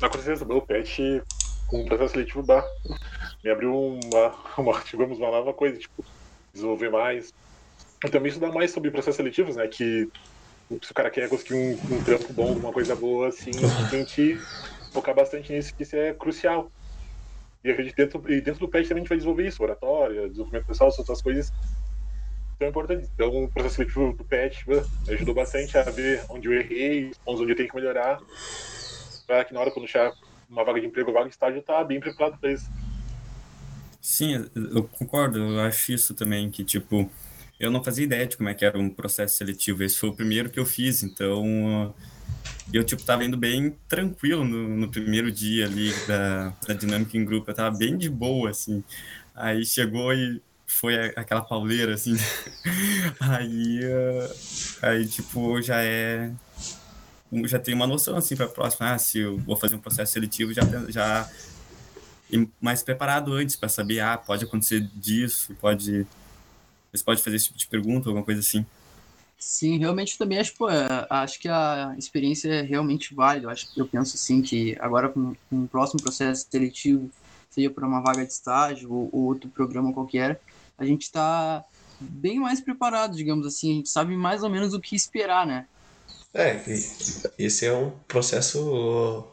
[0.00, 1.20] Com certeza, meu pet
[1.66, 2.64] com o processo seletivo dá.
[3.42, 6.04] Me abriu uma, uma, digamos, uma nova coisa, tipo,
[6.54, 7.32] desenvolver mais.
[8.04, 9.66] E também estudar mais sobre processos seletivos, né?
[9.66, 10.08] Que
[10.82, 14.38] se o cara quer conseguir um, um trampo bom, uma coisa boa, assim, a gente
[14.96, 16.70] focar bastante nisso, que isso é crucial.
[17.64, 20.28] E a gente dentro, e dentro do PET também a gente vai desenvolver isso, oratória,
[20.28, 21.52] desenvolvimento pessoal, essas coisas
[22.58, 23.10] são importantes.
[23.14, 24.64] Então o processo seletivo do PET
[25.08, 28.20] ajudou bastante a ver onde eu errei, onde eu tenho que melhorar,
[29.26, 30.12] para que na hora quando chegar
[30.48, 32.70] uma vaga de emprego, vaga de estágio, tá bem preparado para isso.
[34.00, 37.10] Sim, eu concordo, eu acho isso também, que tipo,
[37.58, 40.14] eu não fazia ideia de como é que era um processo seletivo, esse foi o
[40.14, 42.15] primeiro que eu fiz, então e
[42.72, 47.24] eu, tipo, tava indo bem tranquilo no, no primeiro dia ali da, da dinâmica em
[47.24, 47.50] grupo.
[47.50, 48.82] Eu tava bem de boa, assim.
[49.34, 52.16] Aí chegou e foi aquela pauleira, assim.
[53.20, 54.34] aí, uh,
[54.82, 56.30] aí, tipo, já é...
[57.44, 58.92] Já tem uma noção, assim, pra próxima.
[58.92, 60.62] Ah, se eu vou fazer um processo seletivo, já...
[60.88, 61.30] já
[62.60, 66.06] mais preparado antes para saber, ah, pode acontecer disso, pode...
[66.92, 68.66] Você pode fazer esse tipo de pergunta, alguma coisa assim.
[69.38, 73.46] Sim, realmente também acho, pô, é, acho que a experiência é realmente válida.
[73.46, 77.10] Eu, acho, eu penso assim que agora com, com o próximo processo seletivo,
[77.50, 80.40] seja para uma vaga de estágio ou, ou outro programa qualquer,
[80.78, 81.64] a gente está
[82.00, 83.72] bem mais preparado, digamos assim.
[83.72, 85.66] A gente sabe mais ou menos o que esperar, né?
[86.34, 86.62] É,
[87.38, 89.28] esse é um processo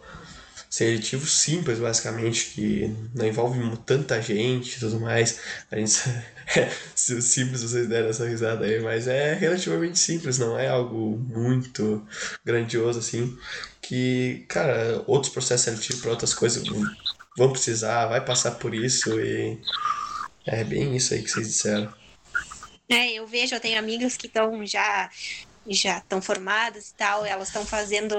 [0.73, 5.39] seletivo simples, basicamente, que não envolve tanta gente e tudo mais.
[5.69, 5.93] A gente.
[6.57, 12.05] É simples vocês deram essa risada aí, mas é relativamente simples, não é algo muito
[12.43, 13.37] grandioso assim.
[13.81, 16.61] Que, cara, outros processos seletivos para outras coisas
[17.37, 19.57] vão precisar, vai passar por isso e.
[20.45, 21.93] É bem isso aí que vocês disseram.
[22.89, 25.09] É, eu vejo, eu tenho amigas que estão já
[25.65, 28.17] já estão formadas e tal, elas estão fazendo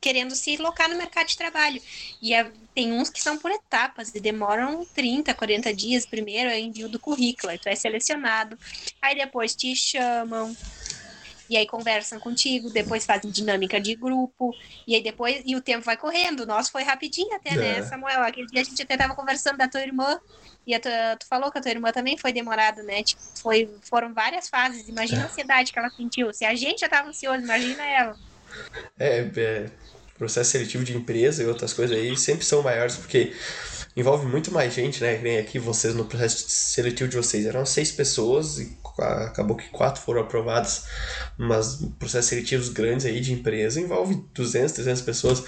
[0.00, 1.80] querendo se locar no mercado de trabalho.
[2.20, 6.06] E é, tem uns que são por etapas e demoram 30, 40 dias.
[6.06, 8.58] Primeiro é envio do currículo, aí tu é selecionado.
[9.00, 10.54] Aí depois te chamam.
[11.48, 14.52] E aí conversam contigo, depois fazem dinâmica de grupo,
[14.84, 16.40] e aí depois, e o tempo vai correndo.
[16.40, 17.80] O nosso foi rapidinho até, né, é.
[17.80, 18.22] né, Samuel?
[18.22, 20.18] Aquele dia a gente até tava conversando da tua irmã,
[20.66, 20.88] e tu,
[21.20, 23.00] tu, falou que a tua irmã também foi demorado, né?
[23.04, 24.88] Tipo, foi, foram várias fases.
[24.88, 26.34] Imagina a ansiedade que ela sentiu.
[26.34, 28.18] Se a gente já tava ansioso, imagina ela.
[28.98, 29.66] É, é,
[30.18, 33.32] processo seletivo de empresa e outras coisas aí sempre são maiores, porque
[33.96, 35.16] envolve muito mais gente, né?
[35.16, 37.46] Que nem aqui vocês no processo seletivo de vocês.
[37.46, 40.84] Eram seis pessoas e acabou que quatro foram aprovadas.
[41.38, 45.44] Mas processos seletivos grandes aí de empresa envolve 200, 300 pessoas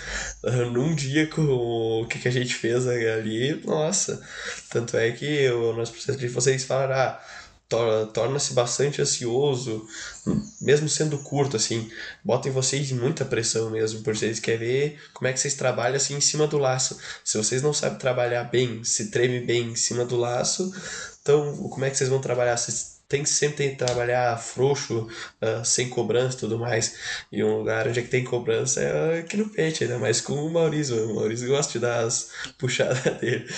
[0.72, 3.62] num dia com o que, a gente fez ali.
[3.64, 4.20] Nossa!
[4.70, 7.20] Tanto é que o nosso processo de vocês falaram, ah,
[7.68, 9.86] torna-se bastante ansioso,
[10.60, 11.90] mesmo sendo curto, assim,
[12.24, 15.96] bota em vocês muita pressão mesmo, porque vocês querem ver como é que vocês trabalham
[15.96, 16.98] assim em cima do laço.
[17.22, 20.72] Se vocês não sabem trabalhar bem, se treme bem em cima do laço,
[21.20, 22.56] então como é que vocês vão trabalhar?
[22.56, 25.08] Vocês tem que sempre trabalhar frouxo,
[25.40, 26.94] uh, sem cobrança e tudo mais.
[27.32, 30.34] E um lugar onde é que tem cobrança é aqui no pet, ainda mais com
[30.34, 31.10] o Maurício.
[31.10, 33.48] O Maurício gosta de dar as puxadas dele.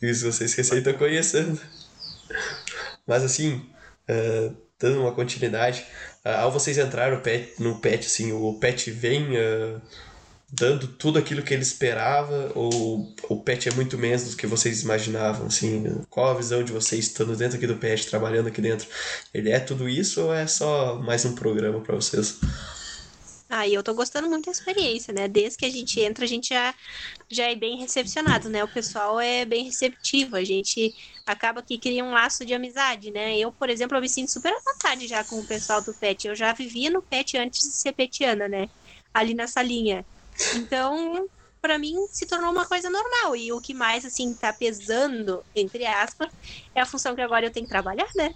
[0.00, 1.60] Isso vocês recém estão conhecendo.
[3.06, 3.54] Mas assim,
[4.08, 5.84] uh, dando uma continuidade,
[6.24, 9.80] uh, ao vocês entrarem no pet, no pet assim, o pet vem uh,
[10.52, 14.82] dando tudo aquilo que ele esperava ou o pet é muito menos do que vocês
[14.82, 18.86] imaginavam, assim, qual a visão de vocês estando dentro aqui do pet, trabalhando aqui dentro?
[19.32, 22.38] Ele é tudo isso ou é só mais um programa para vocês?
[23.54, 25.28] Ah, eu tô gostando muito da experiência, né?
[25.28, 26.74] Desde que a gente entra, a gente já,
[27.30, 28.64] já é bem recepcionado, né?
[28.64, 30.94] O pessoal é bem receptivo, a gente
[31.26, 33.36] acaba que cria um laço de amizade, né?
[33.38, 36.28] Eu, por exemplo, eu me sinto super à vontade já com o pessoal do PET.
[36.28, 38.68] Eu já vivia no PET antes de ser petiana, né?
[39.12, 40.02] Ali na salinha.
[40.56, 41.28] Então,
[41.62, 43.36] para mim se tornou uma coisa normal.
[43.36, 46.28] E o que mais, assim, tá pesando, entre aspas,
[46.74, 48.30] é a função que agora eu tenho que trabalhar, né?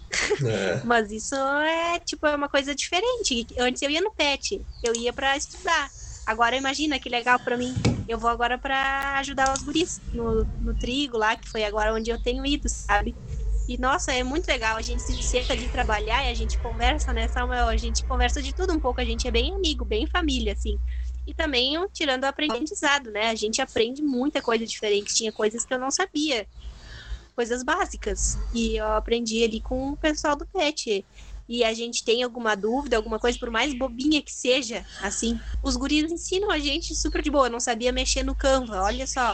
[0.45, 0.81] É.
[0.87, 3.45] Mas isso é, tipo, é uma coisa diferente.
[3.59, 5.89] Antes eu ia no PET, eu ia para estudar.
[6.25, 7.73] Agora imagina que legal para mim.
[8.07, 12.09] Eu vou agora para ajudar os guris no, no trigo lá, que foi agora onde
[12.09, 13.13] eu tenho ido, sabe?
[13.67, 14.77] E nossa, é muito legal.
[14.77, 17.67] A gente se senta de trabalhar e a gente conversa, né, Samuel?
[17.67, 19.01] A gente conversa de tudo um pouco.
[19.01, 20.79] A gente é bem amigo, bem família, assim
[21.27, 23.29] e também tirando o aprendizado, né?
[23.29, 26.47] A gente aprende muita coisa diferente, tinha coisas que eu não sabia,
[27.35, 31.05] coisas básicas, e eu aprendi ali com o pessoal do PET.
[31.49, 35.77] E a gente tem alguma dúvida, alguma coisa, por mais bobinha que seja, assim, os
[35.77, 37.47] guris ensinam a gente super de boa.
[37.47, 39.33] Eu não sabia mexer no Canva, olha só.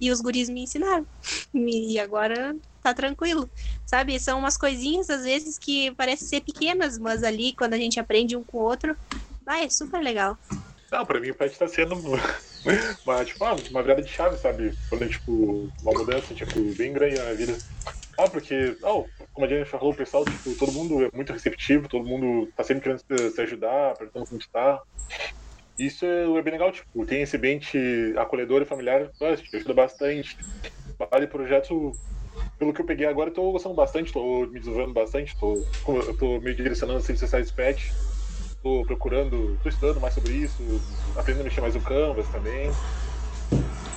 [0.00, 1.06] E os guris me ensinaram.
[1.52, 3.50] E agora tá tranquilo.
[3.84, 4.18] Sabe?
[4.20, 8.36] São umas coisinhas, às vezes, que parecem ser pequenas, mas ali, quando a gente aprende
[8.36, 8.96] um com o outro,
[9.44, 10.38] vai, é super legal.
[10.90, 11.94] Não, pra mim o pet tá sendo
[13.04, 14.74] uma, tipo, uma, uma virada de chave, sabe?
[14.88, 17.60] Quando, tipo, uma mudança, tipo, bem grande na vida.
[18.18, 21.88] Ah, porque, oh, como a gente falou, o pessoal, tipo, todo mundo é muito receptivo,
[21.88, 23.00] todo mundo tá sempre querendo
[23.34, 24.80] se ajudar, perguntando como está.
[25.78, 27.78] Isso é bem legal, tipo, tem esse ambiente
[28.18, 30.36] acolhedor e familiar, te ajuda bastante.
[31.12, 31.98] Vale projeto,
[32.58, 35.66] pelo que eu peguei agora, eu tô gostando bastante, tô me desenvolvendo bastante, tô,
[36.18, 37.82] tô me direcionando as redes sociais pet
[38.60, 40.62] Estou procurando, estou estudando mais sobre isso,
[41.16, 42.70] aprendendo a mexer mais no Canvas também.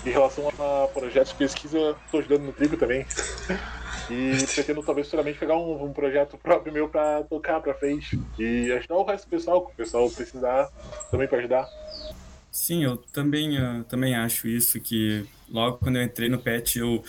[0.06, 3.06] Em relação a projetos de pesquisa, estou ajudando no Trigo também.
[4.10, 8.72] E pretendo talvez futuramente pegar um, um projeto próprio meu para tocar para frente e
[8.72, 10.70] ajudar o resto do pessoal, que o pessoal precisar
[11.12, 11.68] também para ajudar.
[12.50, 17.04] Sim, eu também, eu também acho isso, que logo quando eu entrei no PET, eu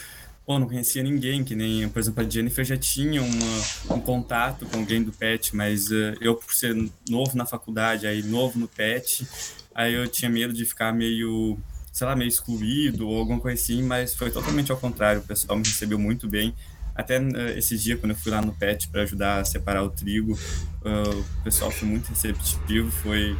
[0.46, 4.66] pô, não conhecia ninguém, que nem, por exemplo, a Jennifer já tinha uma, um contato
[4.66, 6.74] com alguém do PET, mas uh, eu, por ser
[7.08, 9.26] novo na faculdade, aí novo no PET,
[9.74, 11.58] aí eu tinha medo de ficar meio,
[11.92, 15.56] sei lá, meio excluído ou alguma coisa assim, mas foi totalmente ao contrário, o pessoal
[15.58, 16.54] me recebeu muito bem,
[16.94, 19.90] Até uh, esses dias, quando eu fui lá no PET para ajudar a separar o
[19.90, 23.36] trigo, uh, o pessoal foi muito receptivo, foi...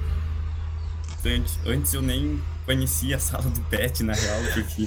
[1.67, 4.85] Antes eu nem conhecia a sala do PET, na real, porque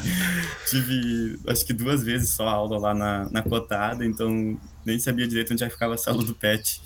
[0.69, 5.53] tive, acho que duas vezes só aula lá na, na cotada, então nem sabia direito
[5.53, 6.81] onde é que ficava a sala do PET.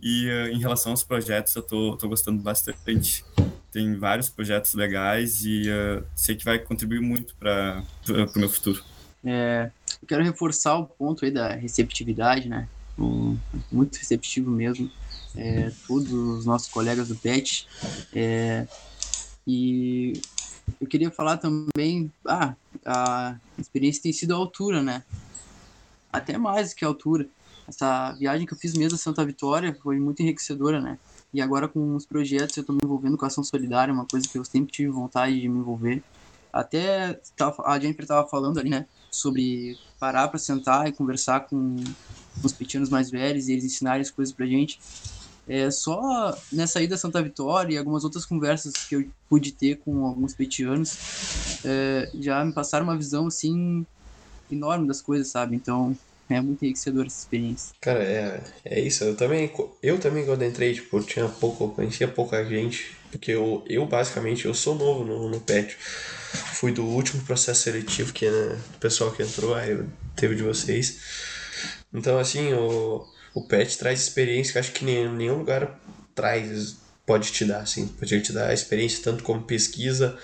[0.00, 3.24] E uh, em relação aos projetos, eu tô, tô gostando bastante.
[3.70, 8.84] Tem vários projetos legais e uh, sei que vai contribuir muito para o meu futuro.
[9.24, 9.70] É,
[10.02, 12.68] eu quero reforçar o ponto aí da receptividade, né?
[12.98, 13.36] O,
[13.72, 14.90] muito receptivo mesmo.
[15.36, 17.66] É, todos os nossos colegas do PET.
[18.14, 18.66] É,
[19.46, 20.14] e
[20.80, 22.54] eu queria falar também, ah,
[22.84, 25.02] a experiência tem sido a altura, né?
[26.12, 27.28] Até mais que a altura.
[27.66, 30.98] Essa viagem que eu fiz mesmo a Santa Vitória foi muito enriquecedora, né?
[31.32, 34.28] E agora com os projetos eu estou me envolvendo com a ação solidária, uma coisa
[34.28, 36.02] que eu sempre tive vontade de me envolver.
[36.52, 37.20] Até
[37.64, 38.86] a Jennifer estava falando ali, né?
[39.10, 41.76] Sobre parar para sentar e conversar com
[42.42, 44.78] os pequenos mais velhos e eles ensinarem as coisas pra gente.
[45.46, 49.76] É, só nessa ida a Santa Vitória e algumas outras conversas que eu pude ter
[49.76, 50.96] com alguns petianos
[51.64, 53.84] é, já me passaram uma visão assim
[54.50, 55.54] enorme das coisas, sabe?
[55.56, 55.94] Então
[56.28, 57.74] é muito enriquecedora essa experiência.
[57.80, 59.04] Cara, é, é isso.
[59.04, 59.50] Eu também,
[59.82, 64.54] eu também quando entrei, tipo, tinha pouco, conhecia pouca gente, porque eu, eu basicamente, eu
[64.54, 65.76] sou novo no, no PET.
[66.54, 69.84] Fui do último processo seletivo que né, o pessoal que entrou, aí
[70.16, 71.00] teve de vocês.
[71.92, 75.78] Então, assim, o o pet traz experiência que acho que nenhum, nenhum lugar
[76.14, 77.88] traz pode te dar assim.
[77.88, 80.16] Pode te dar experiência tanto como pesquisa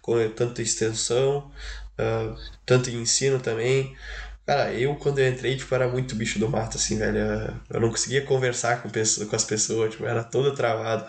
[0.00, 1.50] como tanto extensão
[1.98, 3.94] uh, tanto ensino também.
[4.46, 7.18] Cara eu quando eu entrei tipo era muito bicho do mato assim velho.
[7.70, 11.06] Eu não conseguia conversar com pessoas com as pessoas tipo era todo travado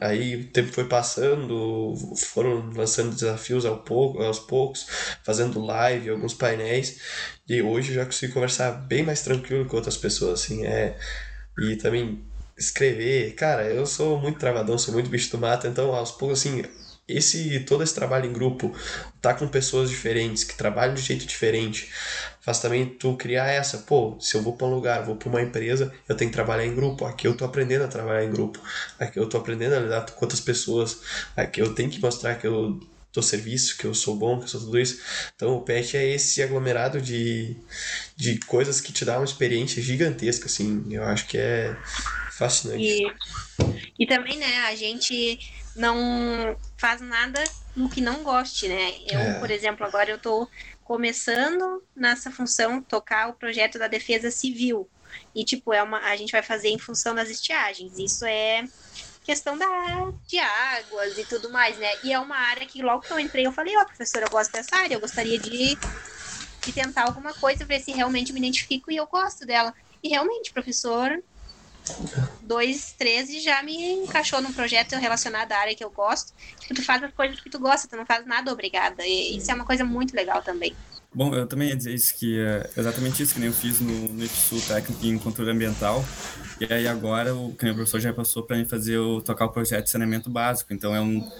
[0.00, 4.86] Aí o tempo foi passando, foram lançando desafios ao pouco, aos poucos,
[5.22, 6.98] fazendo live, alguns painéis,
[7.46, 10.96] e hoje eu já consigo conversar bem mais tranquilo com outras pessoas, assim, é...
[11.58, 12.24] E também
[12.56, 16.64] escrever, cara, eu sou muito travadão, sou muito bicho do mato, então aos poucos, assim,
[17.06, 18.74] esse todo esse trabalho em grupo,
[19.20, 21.90] tá com pessoas diferentes, que trabalham de jeito diferente,
[22.42, 25.40] faz também tu criar essa, pô, se eu vou para um lugar, vou para uma
[25.40, 27.06] empresa, eu tenho que trabalhar em grupo.
[27.06, 28.60] Aqui eu tô aprendendo a trabalhar em grupo.
[28.98, 31.00] Aqui eu tô aprendendo a lidar com outras pessoas.
[31.36, 32.80] Aqui eu tenho que mostrar que eu
[33.12, 35.00] dou serviço, que eu sou bom, que eu sou tudo isso.
[35.36, 37.56] Então o PET é esse aglomerado de,
[38.16, 40.84] de coisas que te dá uma experiência gigantesca, assim.
[40.90, 41.76] Eu acho que é
[42.32, 42.82] fascinante.
[42.82, 43.12] E,
[44.00, 45.38] e também, né, a gente
[45.76, 47.42] não faz nada
[47.76, 48.94] no que não goste, né?
[49.08, 49.38] Eu, é.
[49.38, 50.48] por exemplo, agora eu tô
[50.92, 54.86] começando nessa função tocar o projeto da defesa civil.
[55.34, 57.96] E, tipo, é uma, a gente vai fazer em função das estiagens.
[57.96, 58.62] Isso é
[59.24, 59.66] questão da,
[60.26, 61.88] de águas e tudo mais, né?
[62.04, 64.30] E é uma área que logo que eu entrei, eu falei, ó, oh, professora, eu
[64.30, 65.78] gosto dessa área, eu gostaria de,
[66.60, 69.72] de tentar alguma coisa, ver se realmente me identifico e eu gosto dela.
[70.02, 71.24] E realmente, professor,
[72.42, 76.32] dois, três e já me encaixou num projeto relacionado à área que eu gosto.
[76.60, 79.06] Tipo, tu faz as coisas que tu gosta, tu não faz nada obrigada.
[79.06, 80.74] E isso é uma coisa muito legal também.
[81.14, 84.08] Bom, eu também ia dizer isso, que é exatamente isso que nem eu fiz no,
[84.08, 86.02] no técnico em controle ambiental.
[86.58, 89.84] E aí agora o, que professor já passou para mim fazer o tocar o projeto
[89.84, 90.72] de saneamento básico.
[90.72, 91.30] Então é um,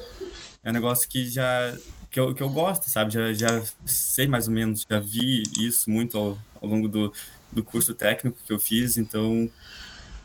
[0.62, 1.74] é um negócio que já
[2.10, 3.14] que eu, que eu gosto, sabe?
[3.14, 7.10] Já, já sei mais ou menos, já vi isso muito ao, ao longo do,
[7.50, 9.50] do curso técnico que eu fiz, então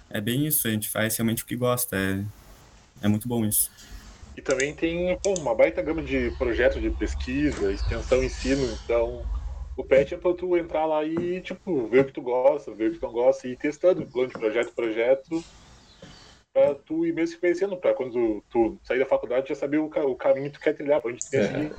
[0.09, 1.95] é bem isso, a gente faz realmente o que gosta.
[1.95, 3.69] É, é muito bom isso.
[4.35, 9.25] E também tem pô, uma baita gama de projetos de pesquisa, extensão, ensino, então
[9.75, 12.89] o PET é pra tu entrar lá e, tipo, ver o que tu gosta, ver
[12.89, 15.43] o que tu não gosta e ir testando, plano de projeto projeto,
[16.53, 19.85] pra tu ir mesmo se conhecendo, pra quando tu sair da faculdade já saber o,
[19.85, 21.75] o caminho que tu quer trilhar, pra onde tu tem que ir.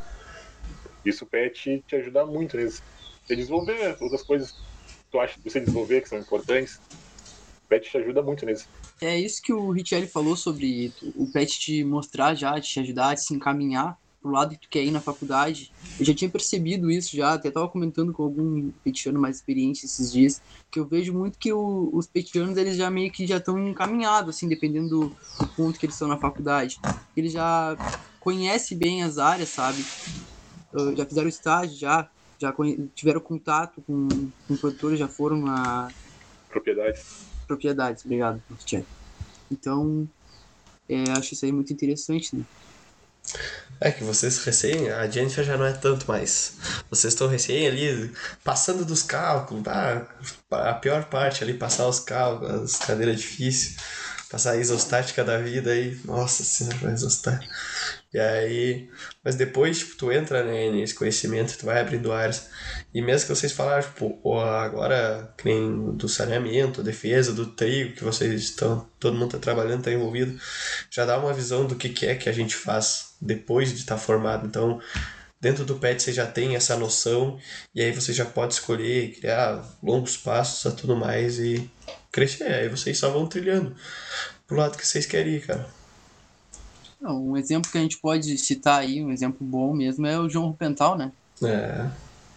[1.05, 2.81] Isso o PET te ajuda muito nisso.
[3.25, 4.59] Você desenvolver outras coisas que
[5.11, 6.81] tu acha que você desenvolver que são importantes
[7.69, 8.69] pet te ajuda muito nisso.
[9.01, 13.23] É isso que o Richelli falou sobre o pet te mostrar já, te ajudar, te
[13.23, 15.71] se encaminhar pro lado que tu quer ir na faculdade.
[15.99, 20.13] Eu já tinha percebido isso já, até tava comentando com algum petiano mais experiente esses
[20.13, 23.59] dias, que eu vejo muito que o, os petianos eles já meio que já estão
[23.69, 26.81] encaminhados, assim, dependendo do, do, ponto que eles estão na faculdade.
[27.17, 27.77] Eles já
[28.19, 29.85] conhecem bem as áreas, sabe?
[30.73, 32.55] Uh, já fizeram estágio, já, já
[32.95, 34.09] tiveram contato com,
[34.47, 35.91] com produtores, já foram na...
[36.51, 38.05] Propriedades propriedades.
[38.05, 38.41] Obrigado.
[39.51, 40.09] Então,
[40.89, 42.45] é, acho isso aí muito interessante, né?
[43.81, 46.57] É que vocês recém, a Jennifer já não é tanto mais.
[46.91, 48.12] Vocês estão recém ali
[48.43, 50.09] passando dos cálculos, tá?
[50.51, 53.77] a pior parte ali, passar os cálculos, as cadeiras difíceis.
[54.31, 55.99] Passar a isostática da vida aí.
[56.05, 57.53] Nossa senhora, isostática.
[58.12, 58.89] E aí,
[59.22, 62.49] mas depois, tipo, tu entra né, nesse conhecimento, tu vai abrindo áreas.
[62.93, 68.05] E mesmo que vocês falaram, tipo, agora, que nem do saneamento, defesa, do trigo, que
[68.05, 70.39] vocês estão, todo mundo tá trabalhando, tá envolvido,
[70.91, 73.97] já dá uma visão do que, que é que a gente faz depois de estar
[73.97, 74.47] tá formado.
[74.47, 74.81] Então,
[75.41, 77.39] dentro do PET você já tem essa noção,
[77.74, 81.70] e aí você já pode escolher, criar longos passos e tudo mais, e
[82.11, 82.45] crescer.
[82.45, 83.75] Aí vocês só vão trilhando
[84.47, 85.69] pro lado que vocês querem ir, cara.
[87.01, 90.49] Um exemplo que a gente pode citar aí, um exemplo bom mesmo, é o João
[90.49, 91.13] Rupental, né?
[91.43, 91.89] É.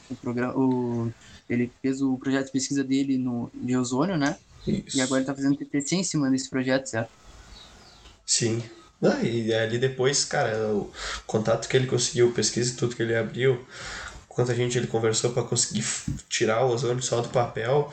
[0.09, 1.11] O programa, o,
[1.49, 4.37] ele fez o projeto de pesquisa dele no, de ozônio, né?
[4.67, 4.97] Isso.
[4.97, 7.09] E agora ele tá fazendo TTC em cima desse projeto, certo?
[8.25, 8.61] Sim.
[9.01, 10.91] Ah, e ali depois, cara, o
[11.25, 13.65] contato que ele conseguiu, pesquisa, tudo que ele abriu,
[14.29, 15.83] quanta gente ele conversou para conseguir
[16.29, 17.91] tirar o ozônio só do papel.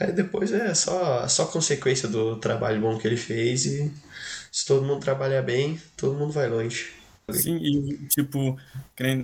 [0.00, 3.92] Aí depois é só, só consequência do trabalho bom que ele fez e
[4.50, 6.92] se todo mundo trabalhar bem, todo mundo vai longe.
[7.30, 8.58] Sim, e tipo,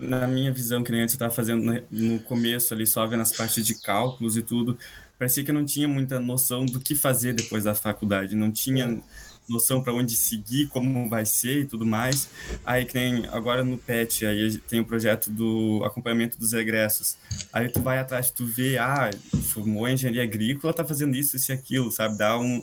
[0.02, 3.32] na minha visão, que nem antes eu estava fazendo no começo ali, só vendo as
[3.32, 4.78] partes de cálculos e tudo,
[5.18, 9.02] parecia que eu não tinha muita noção do que fazer depois da faculdade, não tinha
[9.48, 12.28] noção para onde seguir, como vai ser e tudo mais.
[12.64, 17.16] Aí que nem agora no PET, aí tem o projeto do acompanhamento dos egressos.
[17.52, 19.10] Aí tu vai atrás, tu vê, ah,
[19.52, 22.18] formou engenharia agrícola, tá fazendo isso, isso e aquilo, sabe?
[22.18, 22.62] Dá um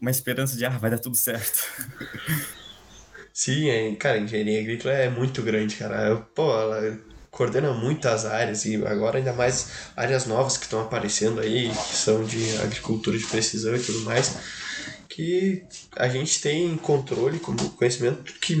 [0.00, 1.64] uma esperança de, ah, vai dar tudo certo.
[3.32, 6.16] Sim, é, cara, engenharia agrícola é muito grande, cara.
[6.34, 6.98] Pô, ela
[7.34, 12.22] coordena muitas áreas e agora ainda mais áreas novas que estão aparecendo aí, que são
[12.22, 14.36] de agricultura de precisão e tudo mais,
[15.14, 15.64] que
[15.96, 18.56] a gente tem controle, conhecimento que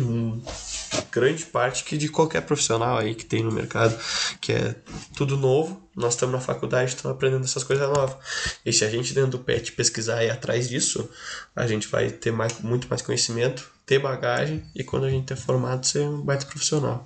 [1.10, 3.98] grande parte que de qualquer profissional aí que tem no mercado,
[4.40, 4.76] que é
[5.16, 5.82] tudo novo.
[5.96, 8.16] Nós estamos na faculdade, estamos aprendendo essas coisas novas.
[8.64, 11.10] E se a gente dentro do PET pesquisar e atrás disso,
[11.56, 15.36] a gente vai ter mais, muito mais conhecimento, ter bagagem e quando a gente é
[15.36, 17.04] formado ser um baita profissional.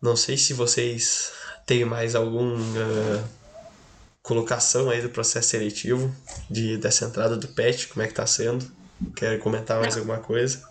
[0.00, 1.30] Não sei se vocês
[1.64, 3.24] têm mais alguma uh,
[4.22, 6.14] colocação aí do processo seletivo
[6.48, 8.70] de, dessa entrada do PET, como é que está sendo?
[9.16, 10.02] Quer comentar mais Não.
[10.02, 10.62] alguma coisa?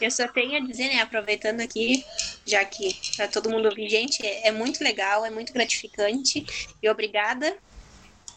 [0.00, 2.04] Eu só tenho a dizer, né, aproveitando aqui,
[2.44, 6.44] já que para todo mundo ouvir, gente, é, é, muito legal, é muito gratificante
[6.82, 7.56] e obrigada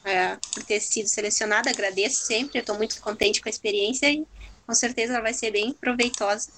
[0.06, 4.26] é, por ter sido selecionada, agradeço sempre, eu estou muito contente com a experiência e
[4.66, 6.50] com certeza ela vai ser bem proveitosa,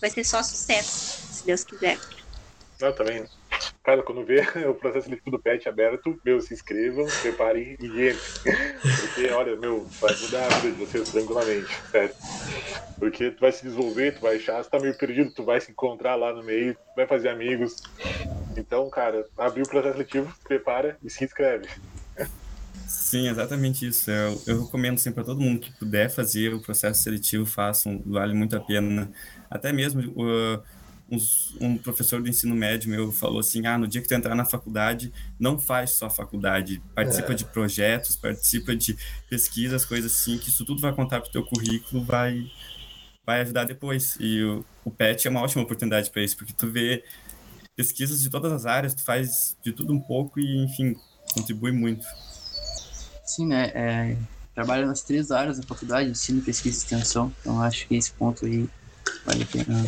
[0.00, 1.98] vai ser só sucesso, se Deus quiser.
[2.80, 3.24] Não, também.
[3.88, 8.16] Cara, quando vê o processo seletivo do PET aberto, meu, se inscrevam, preparem e entrem.
[8.82, 12.14] Porque, olha, meu, vai mudar a vida de vocês tranquilamente, sério.
[12.98, 15.70] Porque tu vai se desenvolver, tu vai achar, se tá meio perdido, tu vai se
[15.70, 17.82] encontrar lá no meio, vai fazer amigos.
[18.58, 21.66] Então, cara, abrir o processo seletivo, prepara e se inscreve.
[22.86, 24.10] Sim, exatamente isso.
[24.10, 28.34] Eu, eu recomendo sempre para todo mundo que puder fazer o processo seletivo, façam, vale
[28.34, 29.10] muito a pena.
[29.50, 30.62] Até mesmo uh,
[31.10, 34.34] uns, um professor do ensino médio meu falou assim: ah, no dia que tu entrar
[34.34, 37.34] na faculdade, não faz só faculdade, participa é.
[37.34, 38.96] de projetos, participa de
[39.28, 42.50] pesquisas, coisas assim, que isso tudo vai contar para o teu currículo, vai,
[43.24, 44.16] vai ajudar depois.
[44.20, 47.02] E o, o PET é uma ótima oportunidade para isso, porque tu vê
[47.74, 50.96] pesquisas de todas as áreas, tu faz de tudo um pouco e, enfim,
[51.32, 52.04] contribui muito.
[53.24, 53.70] Sim, né?
[53.74, 54.16] É,
[54.54, 58.44] trabalha nas três áreas da faculdade, ensino, pesquisa e extensão, então acho que esse ponto
[58.44, 58.68] aí
[59.24, 59.84] vale a pena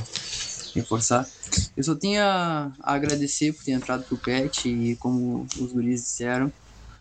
[0.74, 1.28] reforçar.
[1.76, 6.52] Eu só tenho a, agradecer por ter entrado pro PET e como os guris disseram,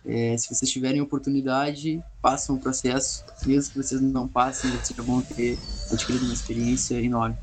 [0.05, 3.23] é, se vocês tiverem oportunidade, passem o processo.
[3.45, 5.57] Mesmo que vocês não passem, vocês vão ter
[5.91, 7.35] adquirido uma experiência enorme.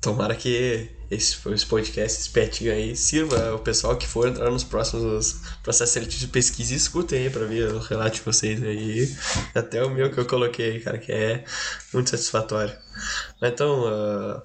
[0.00, 4.62] Tomara que esse, esse podcast, esse petinho aí, sirva o pessoal que for entrar nos
[4.62, 9.16] próximos processos seletivos de pesquisa e escutem aí pra ver o relato de vocês aí.
[9.54, 11.44] Até o meu que eu coloquei, cara, que é
[11.92, 12.76] muito satisfatório.
[13.42, 14.42] Então, uh,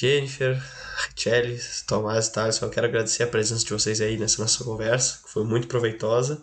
[0.00, 0.58] Jennifer,
[1.14, 5.20] Richelle, Tomás e Thales, eu quero agradecer a presença de vocês aí nessa nossa conversa,
[5.22, 6.42] que foi muito proveitosa.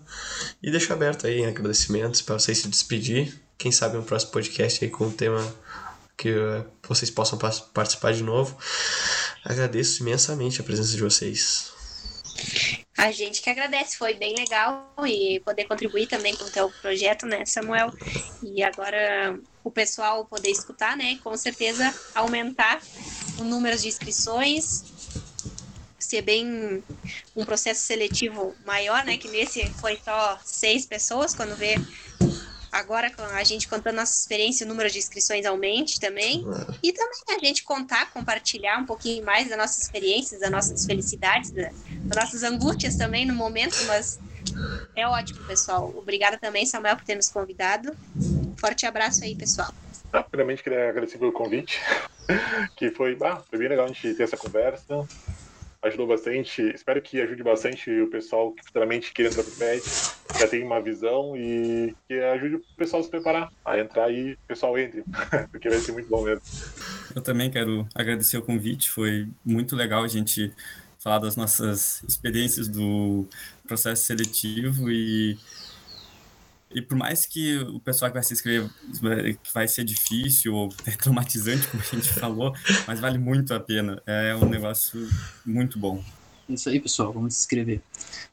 [0.61, 3.33] E deixo aberto aí agradecimentos para vocês se despedir.
[3.57, 5.41] Quem sabe um próximo podcast aí com um tema
[6.15, 7.39] que uh, vocês possam
[7.73, 8.55] participar de novo.
[9.43, 11.71] Agradeço imensamente a presença de vocês.
[12.95, 17.25] A gente que agradece, foi bem legal e poder contribuir também com o teu projeto,
[17.25, 17.91] né, Samuel?
[18.43, 21.19] E agora o pessoal poder escutar, né?
[21.23, 22.81] Com certeza aumentar
[23.37, 24.83] o número de inscrições,
[25.99, 26.83] ser bem
[27.35, 29.17] um processo seletivo maior, né?
[29.17, 31.75] Que nesse foi só seis pessoas, quando vê
[32.71, 36.45] agora a gente contando nossa experiência, o número de inscrições aumente também.
[36.81, 41.51] E também a gente contar, compartilhar um pouquinho mais das nossas experiências, das nossas felicidades,
[41.51, 41.73] das
[42.15, 44.17] nossas angústias também no momento, mas
[44.95, 45.93] é ótimo, pessoal.
[45.97, 47.95] Obrigada também, Samuel, por ter nos convidado.
[48.57, 49.73] Forte abraço aí, pessoal.
[50.11, 51.79] Ah, primeiramente, queria agradecer pelo convite,
[52.75, 55.07] que foi, ah, foi bem legal a gente ter essa conversa.
[55.83, 59.83] Ajudou bastante, espero que ajude bastante o pessoal que futuramente queira entrar pro PET,
[60.39, 64.33] já tem uma visão e que ajude o pessoal a se preparar a entrar e
[64.33, 65.03] o pessoal entre,
[65.51, 66.41] porque vai ser muito bom mesmo.
[67.15, 70.51] Eu também quero agradecer o convite, foi muito legal a gente
[70.97, 73.27] falar das nossas experiências do
[73.67, 75.37] processo seletivo e
[76.69, 78.69] e por mais que o pessoal que vai se inscrever
[79.41, 82.53] que vai ser difícil ou traumatizante, como a gente falou,
[82.85, 84.01] mas vale muito a pena.
[84.05, 85.07] É um negócio
[85.45, 86.03] muito bom.
[86.49, 87.13] É isso aí, pessoal.
[87.13, 87.81] Vamos se inscrever.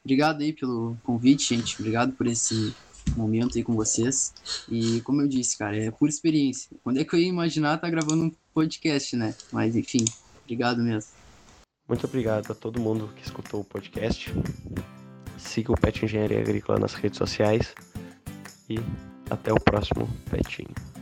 [0.04, 1.76] Obrigado aí pelo convite, gente.
[1.78, 2.74] Obrigado por esse
[3.16, 4.34] momento aí com vocês.
[4.68, 6.70] E como eu disse, cara, é por experiência.
[6.82, 9.34] Quando é que eu ia imaginar estar tá gravando um podcast, né?
[9.52, 10.04] Mas enfim,
[10.42, 11.10] obrigado mesmo.
[11.88, 14.32] Muito obrigado a todo mundo que escutou o podcast.
[15.38, 17.74] Siga o Pet Engenharia Agrícola nas redes sociais
[18.68, 18.78] e
[19.30, 20.93] até o próximo Petinho.